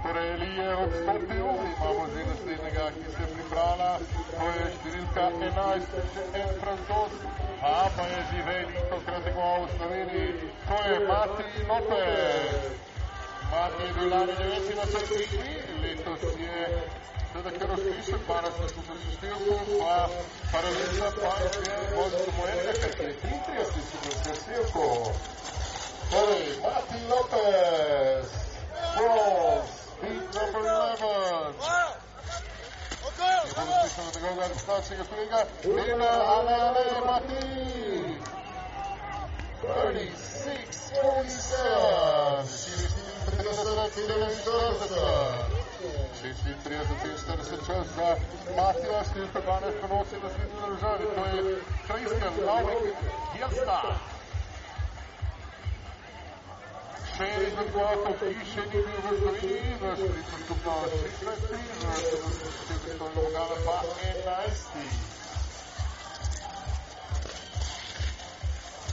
Torej, 0.04 0.34
Eli 0.34 0.56
je 0.58 0.76
odstopil, 0.76 1.48
imamo 1.78 2.08
zdaj 2.12 2.26
naslednjega, 2.26 2.86
ki 2.90 3.12
se 3.16 3.26
pripravlja, 3.34 3.92
to 4.38 4.48
je 4.58 4.70
številka 4.76 5.26
11, 5.42 6.00
en 6.42 6.56
francos, 6.62 7.18
a 7.62 7.74
pa 7.98 8.08
je 8.14 8.22
že 8.32 8.46
veliko 8.50 9.02
krat 9.06 9.24
tekmoval 9.24 9.66
v 9.66 9.76
Sloveniji, 9.78 10.54
to 10.70 10.80
je 10.90 11.00
Mati 11.08 11.68
Lopez. 11.70 12.91
Mati 13.52 13.84
je 13.84 13.93
bil 13.93 14.10
lani 14.10 14.34
deveti 14.39 14.74
na 14.76 14.86
svetovni, 14.86 15.56
letos 15.84 16.22
je 16.39 16.82
seveda 17.32 17.52
kar 17.60 17.72
uspešen, 17.72 18.20
se 18.58 18.74
s 18.99 19.18
Števkom, 19.18 19.66
pa 19.80 19.95
paralelna 20.52 21.10
pa 21.22 21.34
je 21.43 21.49
bolj 21.95 22.14
samo 22.26 22.43
enega, 22.52 22.74
ker 22.82 23.06
je 23.08 23.14
33 23.24 23.82
skupaj 23.88 24.36
s 24.36 24.39
Števkom. 24.43 25.04
Torej, 26.12 26.47
Mati 26.64 26.99
Lopez, 27.12 28.28
France, 28.95 29.74
beat 30.02 30.26
number 30.36 30.64
11. 30.64 31.02
Je 33.47 33.54
bolj 33.56 33.72
uspešen 33.76 34.06
od 34.08 34.14
njegovega 34.16 34.47
reprezentančnega 34.47 35.04
kolega, 35.10 35.39
Lena, 35.76 36.12
ale, 36.36 36.56
Mati. 37.06 37.41
36, 39.62 40.72
47, 42.43 43.11
предостерегательным 43.26 44.30
сервиса. 44.30 45.08
Всички 46.14 46.54
три 46.64 46.76
за 46.76 46.96
346 46.96 47.84
за 47.96 48.16
Матио 48.58 49.04
Штирпеганев 49.10 49.82
поноси 49.82 50.16
на 50.24 50.30
свите 50.30 50.56
държави. 50.68 51.06
Той 51.16 52.00
е 52.00 52.04
Християн 52.04 52.34
Новик 52.46 52.96
Генста. 53.36 53.82
Шери 57.18 57.50
за 57.58 57.64
главата 57.64 58.20
пише 58.20 58.60
ни 58.60 58.72
бил 58.72 59.02
в 59.04 59.20
Словении. 59.20 59.78
Наш 59.82 60.00
приток 60.00 60.42
тук 60.48 60.66
на 60.66 60.72
16, 60.72 61.52
наш 61.84 62.02
приток 62.10 62.34
тук 62.68 63.00
на 63.00 63.22
Лугана 63.22 63.56
па 63.66 63.82
15. 64.32 65.12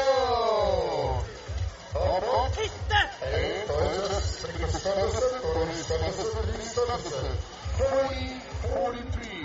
Opo! 1.94 2.48
Ej, 3.22 3.66
to 3.66 3.80
jest 3.80 4.12
raz, 4.12 4.36
który 4.36 4.52
jest 4.58 4.86
raz, 4.86 5.12
który 5.50 5.72
jest 5.72 5.90
raz, 5.90 6.16
który 6.30 6.58
jest 6.58 6.78
raz, 6.88 7.02
40 7.78 8.38
43. 8.62 9.38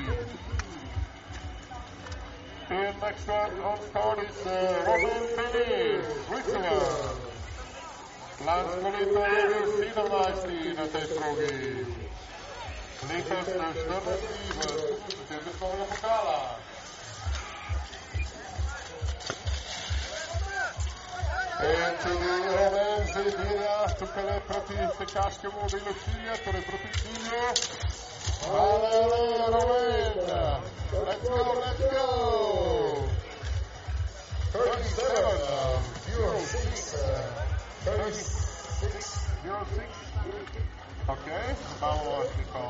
And 2.70 3.00
next 3.00 3.30
up 3.30 3.52
on 3.64 3.82
start 3.82 4.20
is 4.28 4.48
uh, 4.48 4.84
Robin 4.88 5.28
Penny, 5.36 6.02
Switzerland. 6.26 7.20
Last 8.44 8.82
minute 8.82 9.14
is 9.62 9.70
Niederleistin 9.80 10.74
na 10.76 10.86
tej 10.90 11.06
drogi. 11.14 11.86
Lichas 13.06 13.48
na 13.54 13.70
14 13.70 14.02
v 14.02 14.66
državnega 15.06 15.54
pokala. 15.62 16.58
And 21.64 21.96
to 22.02 22.10
the 22.10 22.34
Roman 22.50 23.02
Zedina, 23.14 23.76
tukaj 24.00 24.42
the 24.68 24.90
stekaškemu 24.96 25.62
the 25.70 25.94
Čilija, 26.02 26.36
torej 26.46 26.64
proti 26.66 26.90
Čiliju. 26.98 28.13
Hallelujah, 28.24 29.52
Roman! 29.52 30.14
Let's 31.06 31.28
go, 31.28 31.38
let's 31.60 31.80
go! 31.80 33.10
37, 34.54 35.24
um, 35.52 35.84
06, 36.46 36.94
uh, 36.94 37.34
36, 37.84 39.24
06. 39.44 40.14
Ok, 41.08 41.28
imamo 41.78 42.24
neko 42.38 42.64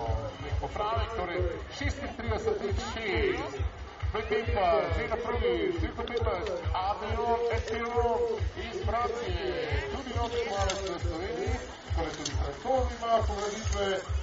popravek, 0.62 1.10
torej 1.18 1.42
36, 1.78 2.74
6. 2.94 3.74
Potem 4.14 4.46
pa 4.54 4.82
že 4.98 5.08
na 5.10 5.18
prvi, 5.18 5.54
številko 5.78 6.04
15, 6.06 6.50
Avion 6.74 7.46
Epiron 7.50 8.42
iz 8.58 8.78
Francije, 8.86 9.54
tudi 9.94 10.18
noč 10.18 10.34
malo 10.50 10.74
v 10.82 10.98
Sloveniji, 11.06 11.56
torej 11.94 12.14
tudi 12.18 12.94
francozi 13.02 14.23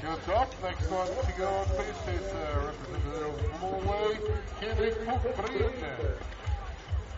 Good 0.00 0.34
up. 0.34 0.62
Next 0.62 0.88
one 0.90 1.08
to 1.08 1.32
go 1.36 1.48
on 1.48 1.66
is 1.66 2.32
uh, 2.32 2.70
representative 2.70 3.26
of 3.26 3.60
Norway, 3.60 4.18
Henrik 4.60 4.94
Pukbrin. 5.04 5.72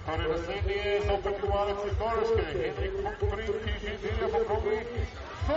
Torino 0.07 0.43
City 0.47 0.72
is 0.72 1.09
open 1.11 1.35
to 1.41 1.53
Alex 1.53 1.81
Sikorski. 1.83 2.45
Henrik 2.47 2.95
Pukbrin, 3.05 3.53
TGD 3.64 4.22
of 4.24 4.49
Norway. 4.49 4.87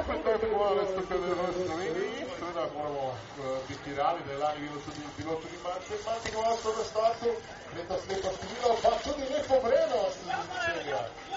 sempre 0.01 0.23
tanto 0.23 0.47
buona 0.47 0.81
l'estate 0.81 1.19
del 1.19 1.33
Rossini, 1.33 2.25
sono 2.39 2.67
buono 2.73 3.13
di 3.67 3.77
tirare 3.83 4.19
le 4.25 4.37
laghi 4.37 4.67
del 4.67 4.81
pilota 5.15 5.47
di 5.47 5.59
Mante, 5.61 5.99
Mante 6.03 6.29
che 6.29 6.35
va 6.35 6.57
sono 6.59 6.83
stato, 6.83 7.41
metta 7.73 7.99
sletta 7.99 8.31
stilo, 8.31 8.73
faccio 8.75 9.13
di 9.13 9.21
me 9.29 9.39
poverino, 9.45 10.11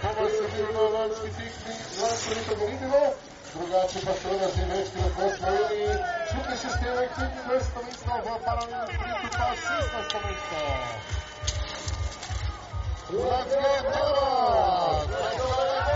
Thomas 0.00 0.32
subiu 0.32 0.72
na 0.72 0.80
loja 0.80 1.14
que 1.14 1.30
tem 1.30 1.50
que 1.50 2.00
lá 2.00 2.08
bonita, 2.08 2.54
bonita, 2.56 2.86
não? 2.86 3.14
Drugati 3.52 3.98
passando 4.06 4.44
as 4.44 4.58
eventos 4.58 4.90
que 4.90 4.98
não 4.98 5.10
construiu 5.10 5.66
e 5.72 5.84
Super 6.28 6.56
Sistema 6.56 7.02
que 7.06 7.24
2 7.48 7.66
também 7.68 7.94
salvou 7.94 8.38
para 8.38 8.60
o 8.60 8.64
Instituto 8.64 9.36
Fascistas 9.36 10.06
também 10.08 10.32
está. 10.32 10.64
Laguedoras! 13.10 13.90
Laguedoras! 15.10 15.90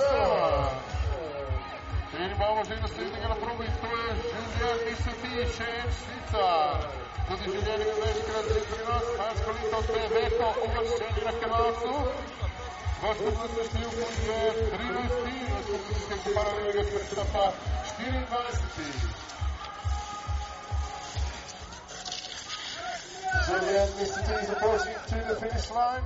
Laguedoras! 0.00 0.89
Anybody 2.20 2.52
was 2.52 2.68
in 2.70 2.76
the 2.82 2.88
season 2.88 3.16
going 3.16 3.32
to 3.32 3.40
prove 3.40 3.60
his 3.64 3.72
prayer? 3.80 4.12
Julian 4.12 4.76
Misiti, 4.84 5.40
Shane 5.56 5.88
Sicar. 5.88 6.84
Tudi 7.24 7.48
Julian 7.48 7.80
Iveškrat, 7.80 8.44
Zikinas, 8.44 9.06
Maskolito, 9.16 9.80
Teveto, 9.88 10.48
uvršeni 10.66 11.20
na 11.24 11.32
kanastu. 11.40 11.94
V 13.00 13.04
skupnostniku 13.16 14.04
je 14.28 14.40
13, 14.68 15.16
v 15.16 15.64
skupnostniku 15.64 16.28
paralelnega 16.36 16.82
sveta 17.08 17.24
pa 17.32 17.44
24. 18.04 18.20
Julian 23.48 23.88
Misiti 23.96 24.34
is 24.44 24.52
to 25.08 25.16
the 25.24 25.34
finish 25.40 25.68
line. 25.72 26.04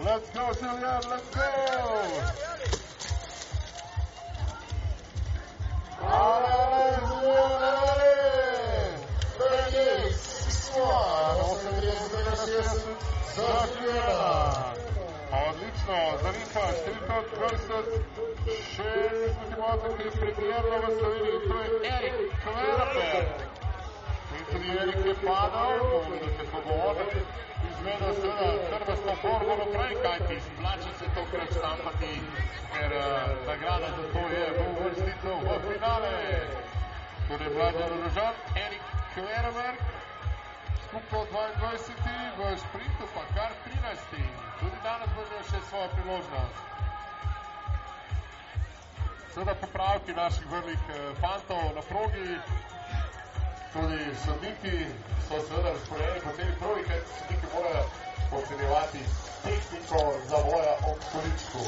Let's 0.00 0.28
go, 0.32 0.44
Julian, 0.56 1.02
let's 1.04 1.28
go! 1.36 2.85
Odlično, 15.46 15.98
zanima, 16.22 16.64
številka 16.76 17.18
20, 17.32 17.90
še 18.68 18.94
ultimatum, 19.26 19.92
ki 19.98 20.06
je 20.06 20.12
premijerno 20.16 20.78
v 20.84 20.94
Sloveniji, 20.96 21.42
to 21.46 21.56
je 21.62 21.68
Erik 21.90 22.18
Kverper. 22.44 23.55
In 24.36 24.44
tudi 24.44 24.68
Erik 24.76 25.04
je 25.04 25.14
padal, 25.16 25.78
da 26.12 26.28
se 26.28 26.44
pogovoriti, 26.52 27.20
izvedel 27.70 28.14
seveda 28.14 28.48
trvasto 28.70 29.12
borbo 29.22 29.54
naprej, 29.56 29.94
kajti 30.02 30.36
splača 30.40 30.92
se 30.98 31.06
tokrat 31.14 31.50
štampati, 31.50 32.12
ker 32.72 32.92
nagrada 33.46 33.88
za 33.90 34.04
to 34.12 34.22
je 34.30 34.44
v 34.52 34.66
uvrstitev 34.70 35.36
v 35.40 35.58
finale. 35.64 36.12
Torej, 37.28 37.48
Vladimir 37.50 37.96
Rožan, 38.04 38.34
Erik 38.56 38.84
Kverberg, 39.14 39.80
skupno 40.86 41.20
22, 41.32 41.96
v 42.38 42.58
sprintu 42.58 43.04
pa 43.10 43.24
kar 43.32 43.52
13. 43.64 44.20
Tudi 44.60 44.78
danes 44.80 45.10
bo 45.10 45.24
imel 45.24 45.44
še 45.44 45.60
svojo 45.64 45.88
priložnost. 45.90 46.56
Seveda 49.32 49.54
popravki 49.56 50.12
naših 50.14 50.46
vrlih 50.46 50.82
fantov 51.16 51.64
na 51.72 51.82
progi, 51.82 52.28
tudi 53.76 53.98
sodniki 54.24 54.86
so 55.28 55.34
seveda 55.48 55.70
razporejeni 55.70 56.20
po 56.24 56.30
tej 56.36 56.50
progi, 56.60 56.82
ker 56.88 57.00
sodniki 57.18 57.46
morajo 57.54 57.84
ocenjevati 58.32 59.00
tehniko 59.42 60.00
zavoja 60.30 60.74
ob 60.90 60.98
količku. 61.12 61.62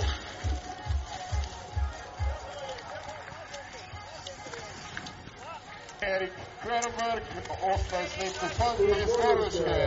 Erik 6.01 6.33
Kverberg, 6.63 7.25
18 7.63 8.23
let 8.23 8.35
poslanke 8.41 8.83
iz 8.85 9.13
Norveške. 9.25 9.81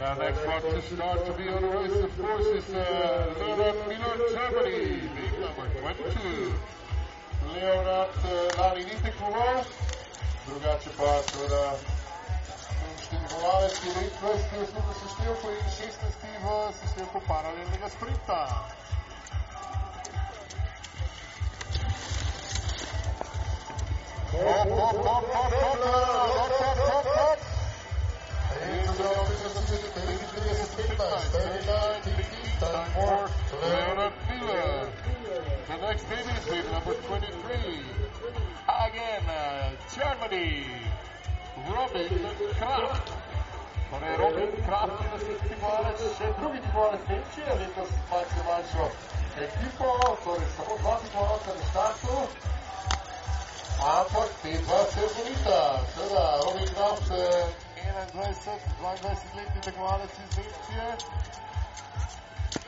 The 0.00 0.14
next 0.18 0.42
one 0.48 0.62
to 0.66 0.80
start 0.82 1.18
to 1.26 1.32
be 1.36 1.46
on 1.52 1.62
the 1.62 1.68
race, 1.68 1.98
of 2.02 2.12
course, 2.18 2.48
is 2.58 2.68
uh, 2.74 2.82
Leonard 3.38 3.78
Miller, 3.86 4.16
Germany, 4.32 5.04
big 5.14 5.34
number 5.36 5.66
22. 5.84 6.48
Leonard 7.52 8.16
uh, 8.24 8.32
lani 8.58 8.82
ni 8.88 8.96
tekmoval, 9.04 9.64
drugače 10.48 10.90
pa 10.96 11.10
seveda 11.28 11.64
štirigovalec 13.04 13.74
je 13.84 13.92
29 13.92 14.56
v 14.56 14.64
skupnem 14.72 14.96
seštevku 15.04 15.46
in 15.52 15.66
16 15.76 16.24
v 16.40 16.46
seštevku 16.80 17.18
paralelnega 17.28 17.88
sprinta. 17.92 18.40
The 24.32 24.38
next 35.80 36.08
baby, 36.08 36.32
baby 36.48 36.68
number 36.72 36.94
23. 36.94 37.84
Again, 38.86 39.22
uh, 39.28 39.70
Germany, 39.94 40.64
Robin 41.68 42.26
Kraft. 42.56 43.12
Torej, 43.90 44.16
Robin 44.16 44.52
Kraft 44.64 44.96
je 45.02 45.08
naslednji 45.12 45.48
tekmovalec, 45.48 46.00
še 46.16 46.32
drugi 46.40 46.60
tekmovalec 46.64 47.04
Nemčije, 47.08 47.52
letos 47.60 47.92
malce 48.08 48.40
manjšo 48.48 48.88
ekipo, 49.44 49.92
torej 50.24 50.48
samo 50.56 50.74
dva 50.80 50.94
tekmovalca 51.04 51.50
na 51.52 51.64
štartu. 51.68 52.16
atractiva, 53.82 54.86
ser 54.92 55.08
bonita. 55.14 55.60
Será 55.94 56.26
Romy 56.44 56.66
Knapsen. 56.70 57.72
Dvaindvajsetletni 58.12 59.60
tekmovalec 59.60 60.10
iz 60.10 60.36
Nemčije, 60.36 60.96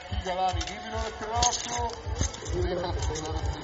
ki 0.08 0.16
ga 0.24 0.34
lani 0.34 0.60
ni 0.60 0.76
bilo 0.84 0.96
na 0.96 1.10
Hrvaško, 1.18 1.80
letos 2.62 2.96
se 3.06 3.14
zaradi 3.20 3.54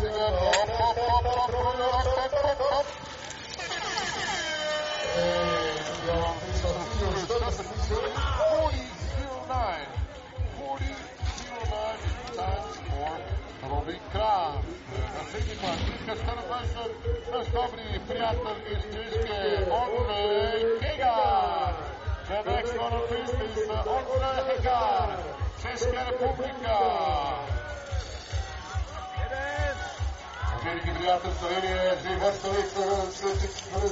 tega 0.00 0.26
hop, 0.40 0.70
hop, 0.78 0.98
hop, 0.98 1.24
hop, 1.24 1.52
hop, 1.54 1.76
hop, 2.04 2.32
hop, 2.42 2.60
hop. 2.72 2.86
Ja 6.08 6.14
vam 6.14 6.36
pričam, 6.40 6.76
što 7.24 7.36
se 7.50 7.62
tiče 7.62 7.96
4009, 9.48 9.86
4009 10.58 10.94
times 12.36 12.74
4. 12.86 13.53
Робин 13.70 14.00
Крафт. 14.12 14.64
Арсений 15.20 15.56
Патришка 15.56 16.16
Старобашев. 16.16 16.92
Наш 17.32 17.46
добри 17.46 18.00
приятел 18.08 18.56
из 18.72 18.82
Чешки. 18.82 19.70
Отре 19.70 20.80
Хегар. 20.82 21.74
Човек 22.26 22.68
скоро 22.68 23.08
присти 23.08 23.48
с 23.54 23.70
Отре 23.70 24.56
Хегар. 24.56 25.18
Чешка 25.62 26.06
република. 26.10 26.78
Велики 30.64 30.94
приятел 30.98 31.30
Савелия 31.40 31.96
Живъртовик 32.02 32.66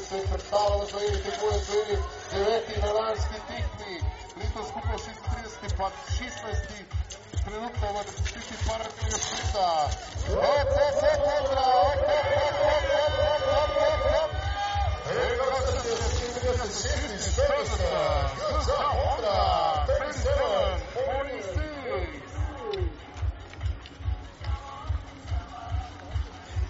се 0.02 0.30
представа 0.30 0.78
на 0.78 0.86
Савелите, 0.86 1.38
което 1.40 1.72
е 1.92 2.38
9 2.38 2.86
на 2.86 2.92
Лански 2.92 3.40
тикви. 3.48 4.00
Литовско 4.38 4.80
по 4.80 4.98
6.30, 4.98 5.76
пак 5.76 5.92
16 5.92 7.01
trenutno 7.45 7.88
ovo 7.88 8.03
biti 8.34 8.55
paradigma 8.68 9.09
još 9.12 9.24
pita. 9.30 9.88
Hop, 10.28 10.68
hop, 10.76 10.95
hop, 11.01 11.20
hop, 11.24 11.47
hop, 11.49 11.84
hop, 12.59 13.43
hop, 13.43 14.03
hop, 14.12 14.30
Evo 15.11 15.45
se 15.66 15.72
da 15.72 15.80
se 15.80 15.97
da 16.59 16.66
se 16.66 16.88
sjeti, 16.88 17.18
što 17.18 17.30
se 17.30 17.82
da? 17.82 18.30
Što 18.36 18.61
se 18.61 18.70
da? 18.70 18.88
Onda, 19.16 19.86
37, 19.88 20.93
46. 21.57 22.21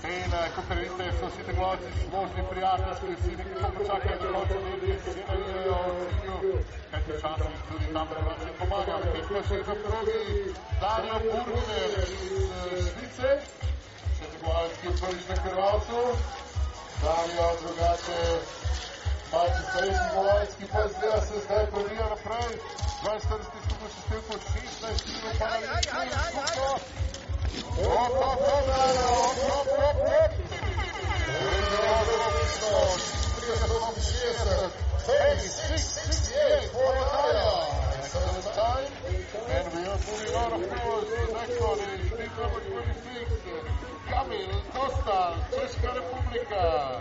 In 0.03 0.33
uh, 0.35 0.47
kot 0.55 0.67
vidite, 0.75 1.05
so 1.19 1.27
vsi 1.31 1.45
tekmovalci 1.47 1.91
zmožni 2.05 2.43
prijateljski, 2.51 3.07
vsi 3.19 3.37
nekako 3.37 3.71
počakajo 3.79 4.17
do 4.23 4.33
konca 4.33 4.55
nedelje, 4.65 4.97
se 5.05 5.11
ne 5.17 5.23
nalijajo 5.29 5.77
v 5.99 6.07
cilju, 6.21 6.55
kajti 6.91 7.13
včasih 7.13 7.61
tudi 7.69 7.87
tam 7.95 8.09
se 8.43 8.51
pomaga. 8.59 8.97
Spet 9.05 9.29
pa 9.33 9.43
še 9.49 9.59
za 9.69 9.77
progi 9.85 10.23
Daniel 10.81 11.21
Burgner 11.27 11.95
iz 12.03 12.49
uh, 12.49 12.83
Švice, 12.89 13.31
še 14.17 14.25
tekmovalec, 14.33 14.75
ki 14.81 14.91
je 14.91 14.97
prvič 15.03 15.31
na 15.31 15.37
krvalcu. 15.45 16.03
Daniel 17.05 17.55
drugače 17.63 18.21
malce 19.31 19.63
starejši 19.71 20.03
tekmovalec, 20.03 20.59
ki 20.59 20.73
pa 20.75 20.83
zdaj 20.97 21.19
se 21.29 21.45
zdaj 21.47 21.65
prebija 21.77 22.11
naprej. 22.17 22.51
42 23.07 23.65
skupaj 23.71 23.95
seštevkov, 23.95 24.39
16 24.51 25.07
kg 25.07 25.39
paralelnih 25.39 26.21
skupno. 26.27 27.32
Costa, 44.73 45.35
Czeszka 45.51 45.95
Republika. 45.95 47.01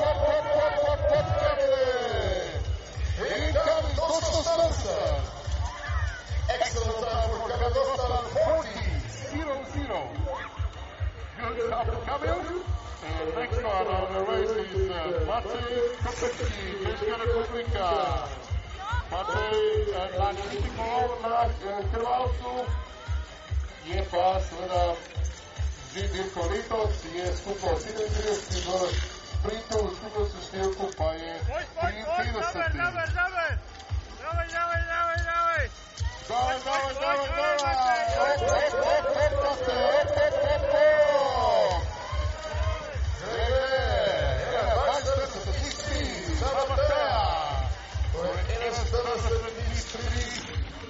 Točno 4.11 4.41
starsa! 4.43 4.97
Excellent 6.53 6.99
time 6.99 7.31
for 7.39 7.49
Kamil 7.49 7.71
Kostal 7.87 8.11
on 8.11 8.25
40, 8.59 8.75
0-0. 9.31 10.03
Good 11.39 11.57
job, 11.69 11.87
Kamil. 12.07 12.39
And 13.07 13.27
next 13.39 13.59
one 13.63 13.87
on 13.87 14.07
the 14.13 14.21
race 14.31 14.55
is 14.65 14.89
uh, 14.89 14.97
Matej 15.29 15.73
Kopecki, 16.03 16.67
Czeszka 16.83 17.15
Republika. 17.23 17.87
Matej 19.11 19.59
uh, 19.95 20.19
lani 20.19 20.43
ni 20.51 20.57
tekmoval 20.61 21.09
na 21.21 21.41
uh, 21.45 21.51
krvalcu, 21.93 22.53
je 23.85 24.01
pa 24.11 24.41
seveda 24.43 24.83
že 25.93 26.07
dirko 26.07 26.41
letos, 26.51 26.93
je 27.15 27.25
skupaj 27.37 27.75
37 27.75 28.59
v 28.67 28.91
sprintu, 29.39 29.79
skupaj 29.95 30.25
seštevku 30.35 30.85
pa 30.99 31.09
je 31.13 31.33
53. 31.79 33.70
Dawaj, 34.21 34.47
dawaj, 34.53 34.81
dawaj, 34.91 35.19
dawaj, 35.25 35.25
dawaj. 35.25 35.65
Dawaj, 36.29 36.57
dawaj, 36.65 36.93
dawaj, 37.01 37.27
dawaj! 37.33 38.01
Hop, 38.21 38.41
hop, 38.41 38.73
hop, 38.85 39.05
hop, 39.15 39.41
hop, 39.41 39.65
hop, 39.65 40.09
hop, 40.13 40.45
hop! 40.45 40.91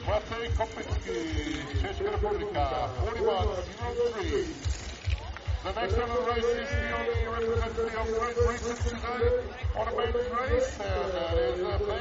Matej 0.07 0.49
Kopecki, 0.57 1.19
Czeszka 1.82 2.11
Republika, 2.11 2.89
41 3.05 3.47
03. 4.13 4.71
The 5.63 5.71
next 5.73 5.97
one 5.97 6.25
race 6.25 6.43
is 6.43 6.69
the 6.69 6.91
only 6.97 7.27
representative 7.27 7.95
of 7.95 8.07
Great 8.19 8.36
Britain 8.36 8.77
today 8.84 9.25
on 9.77 9.88
a 9.88 9.91
main 9.91 10.13
race, 10.13 10.79
and 10.79 11.11
that 11.13 11.38
is 11.38 11.61
uh, 11.61 12.01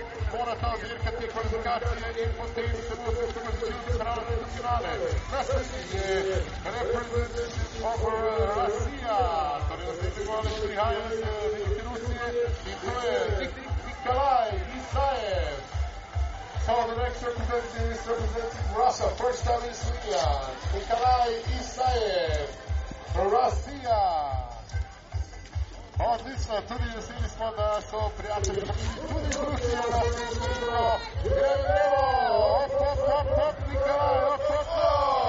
kvota, 0.00 0.38
mora 0.38 0.54
ta 0.60 0.70
zvirkati 0.80 1.26
kvalifikacije 1.32 2.24
in 2.24 2.30
potem 2.38 2.70
se 2.88 2.94
bo 3.00 3.10
se 3.16 3.24
skupaj 3.30 3.54
začel 3.98 4.44
finale. 4.54 4.92
Reprezentativ 6.64 7.84
of 7.84 8.00
Russia, 8.56 9.18
to 10.20 10.30
Nikolaj 13.86 14.50
Isajev. 14.78 15.58
So 16.66 16.74
the 16.88 16.96
next 17.02 17.22
representative 17.22 17.92
is 17.92 18.06
representing 18.06 18.76
Russia, 18.76 19.08
first 19.16 19.44
time 19.44 19.62
in 19.68 19.74
Slovenia, 19.74 20.26
Nikolaj 20.74 21.32
Isajev, 21.60 22.48
Russia. 23.16 24.39
Odlično, 26.08 26.54
tudi 26.68 26.84
veseli 26.96 27.28
smo, 27.36 27.50
da 27.56 27.80
so 27.90 28.10
prijatelji 28.16 28.60
dobili 28.60 28.88
tudi 29.08 29.36
Rusijo 29.44 29.84
na 29.92 30.00
sredino. 30.12 30.84
Evo, 31.24 32.04
op, 32.62 32.72
op, 32.90 33.00
op, 33.18 33.28
op, 33.46 33.56
Nikola, 33.68 34.34
op, 34.34 34.40
op, 34.40 34.68
op. 34.76 35.20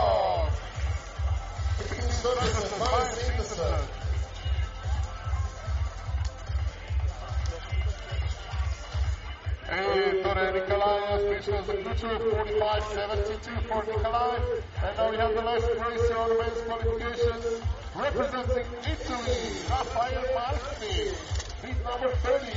45-72 12.62 13.68
for 13.68 13.84
Nikolaj. 13.86 14.40
And 14.84 14.98
now 14.98 15.10
we 15.12 15.18
have 15.18 15.34
the 15.34 15.42
last 15.42 15.66
race 15.80 16.12
on 16.12 16.38
men's 16.38 16.62
qualifications 16.62 17.81
representing 17.96 18.66
Italy, 18.86 19.42
Rafael 19.70 20.24
Marti, 20.34 21.12
seat 21.62 21.84
number 21.84 22.12
30. 22.16 22.48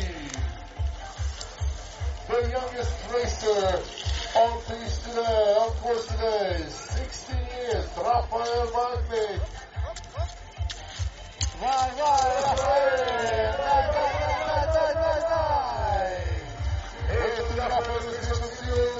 The 2.28 2.51
youngest 2.51 2.95
racer 3.12 3.82
on 4.39 4.62
this 4.68 4.99
today, 5.03 5.57
on 5.59 5.70
course 5.82 6.07
today, 6.07 6.64
16 6.68 7.37
years, 7.37 7.89
Rafael 7.97 8.70
Marti. 8.72 9.41
Vai, 11.61 11.91
vai, 11.91 12.30
Rafael! 12.43 13.05
Vai, 13.59 13.87
vai, 13.93 14.12
vai, 14.72 14.95
vai, 14.95 15.20
vai! 15.30 16.14
Este 17.11 17.55
Rafael 17.61 18.01
Constitución, 18.01 18.93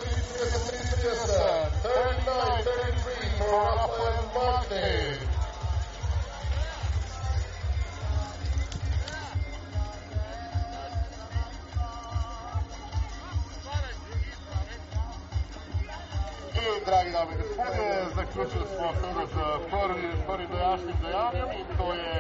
39-33 1.83 3.39
for 3.39 3.61
Rafael 3.77 4.25
Marti. 4.35 5.34
Dragi 16.87 17.11
dame 17.11 17.33
in 17.33 17.39
gospodje, 17.43 17.89
zaključili 18.17 18.67
smo 18.73 18.87
seveda 19.01 19.27
z 19.35 19.37
prvim, 19.73 20.17
prvim 20.29 20.49
dejaškim 20.55 20.97
dejanjem 21.05 21.49
in 21.61 21.67
to 21.79 21.87
je 22.01 22.13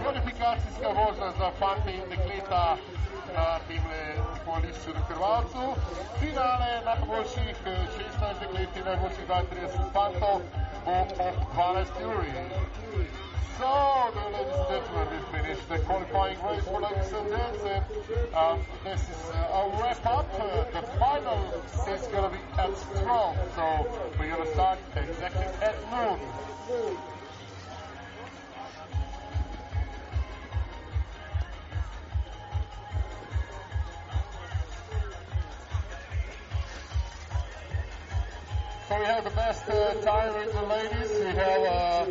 kvalifikacijska 0.00 0.88
vožnja 0.98 1.30
za 1.40 1.48
fante 1.58 1.90
in 1.98 2.04
dekleta 2.12 2.76
na 3.36 3.46
temle 3.68 4.02
koališču 4.44 4.90
na 4.98 5.02
Hrvatsu. 5.08 5.64
Finale 6.20 6.70
najboljših 6.88 7.56
eh, 7.66 7.86
16 8.20 8.40
deklet 8.40 8.70
in 8.78 8.84
najboljših 8.90 9.24
32 9.28 9.92
fantov 9.94 10.36
bo 10.84 10.96
ob 11.28 11.36
12 11.54 12.04
uri. 12.16 12.32
So, 13.58 14.12
the 14.14 14.38
ladies 14.38 14.54
and 14.54 14.68
gentlemen, 14.68 15.08
we 15.32 15.38
finished 15.38 15.68
the 15.68 15.78
qualifying 15.80 16.38
race 16.44 16.62
for 16.62 16.80
ladies 16.80 17.12
and. 17.12 17.28
And, 17.32 17.84
um, 18.32 18.60
this 18.84 19.02
is 19.02 19.30
uh, 19.34 19.58
a 19.58 19.82
wrap 19.82 20.06
up. 20.06 20.28
Uh, 20.38 20.62
the 20.70 20.86
final 21.00 21.42
is 21.88 22.06
going 22.06 22.30
to 22.30 22.30
be 22.30 22.42
at 22.56 22.78
strong. 22.78 23.36
So 23.56 23.90
we're 24.16 24.30
going 24.30 24.46
to 24.46 24.52
start 24.54 24.78
exactly 24.94 25.46
at 25.60 25.74
noon. 25.90 27.17
We 38.98 39.04
have 39.04 39.24
the 39.24 39.30
best 39.30 39.64
time 40.02 40.34
with 40.34 40.52
the 40.52 40.62
ladies. 40.62 41.10
We 41.20 41.26
have 41.26 41.62
uh, 41.62 42.04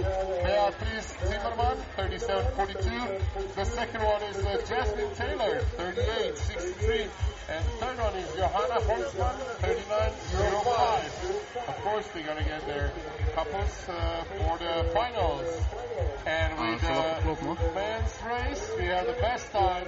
Beatrice 0.44 1.18
Zimmerman, 1.26 1.78
37.42. 1.98 3.56
The 3.56 3.66
second 3.66 4.04
one 4.04 4.22
is 4.24 4.38
uh, 4.38 4.62
Jasmine 4.68 5.14
Taylor, 5.16 5.62
38.63. 5.78 7.37
And 7.50 7.64
third 7.80 7.98
one 7.98 8.14
is 8.16 8.30
Johanna 8.36 8.82
Holzmann, 8.82 9.38
39.05. 9.64 11.70
Of 11.70 11.76
course, 11.78 12.06
they're 12.14 12.24
going 12.24 12.40
to 12.40 12.44
get 12.44 12.68
their 12.68 12.92
couples 13.36 13.88
uh, 13.88 14.26
for 14.38 14.58
the 14.58 14.84
finals. 14.94 15.64
And 16.26 16.60
with 16.60 16.82
the 16.82 17.22
men's 17.74 18.20
race, 18.28 18.70
we 18.78 18.88
have 18.88 19.08
the 19.08 19.14
best 19.14 19.50
time. 19.54 19.86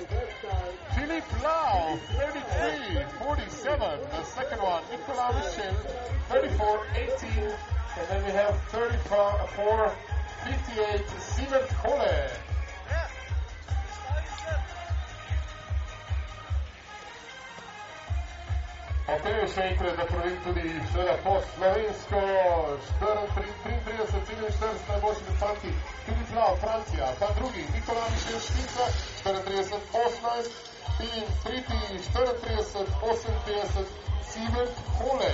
Philip 0.95 1.43
Lau, 1.43 1.99
33.47. 2.13 4.09
The 4.09 4.23
second 4.23 4.61
one, 4.61 4.83
Nicolas 4.89 5.57
Michel, 5.57 5.75
34.18. 6.29 7.57
And 7.99 8.07
then 8.07 8.23
we 8.23 8.31
have 8.31 8.55
34.58, 8.71 11.09
Simon 11.19 11.63
Kole. 11.83 12.29
Ok, 19.09 19.25
še 19.53 19.63
enkrat, 19.71 19.95
da 19.97 20.05
provim 20.05 20.35
tudi 20.45 20.63
seveda 20.91 21.15
po 21.23 21.31
slovensko 21.53 22.19
33-47 23.01 24.89
najboljši 24.89 25.33
fanti, 25.39 25.71
Filip 26.05 26.33
Lau, 26.37 26.51
Francija, 26.63 27.07
ta 27.21 27.29
drugi, 27.39 27.63
Nikola 27.73 28.05
Mišel 28.13 28.39
Štica, 28.45 28.85
34-18 29.25 30.69
in 31.07 31.25
tretji 31.45 31.81
34-58, 32.13 33.89
Simen 34.29 34.69
Hole. 34.99 35.33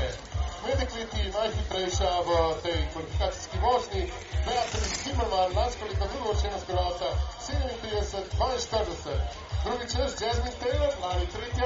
Med 0.65 0.75
dekleti 0.81 1.23
najhitrejša 1.35 2.11
v 2.27 2.29
tej 2.63 2.79
kvalifikacijski 2.93 3.57
vožnji, 3.65 4.03
Beatrice 4.45 4.95
Zimmerman, 5.03 5.51
lansko 5.57 5.83
leto 5.91 6.05
drugo 6.13 6.27
učena 6.33 6.57
skorovalca, 6.63 7.09
57-42. 7.43 9.19
Drugi 9.65 9.85
čas, 9.93 10.11
Jasmine 10.21 10.55
Taylor, 10.61 10.91
lani 11.03 11.25
tretja, 11.33 11.63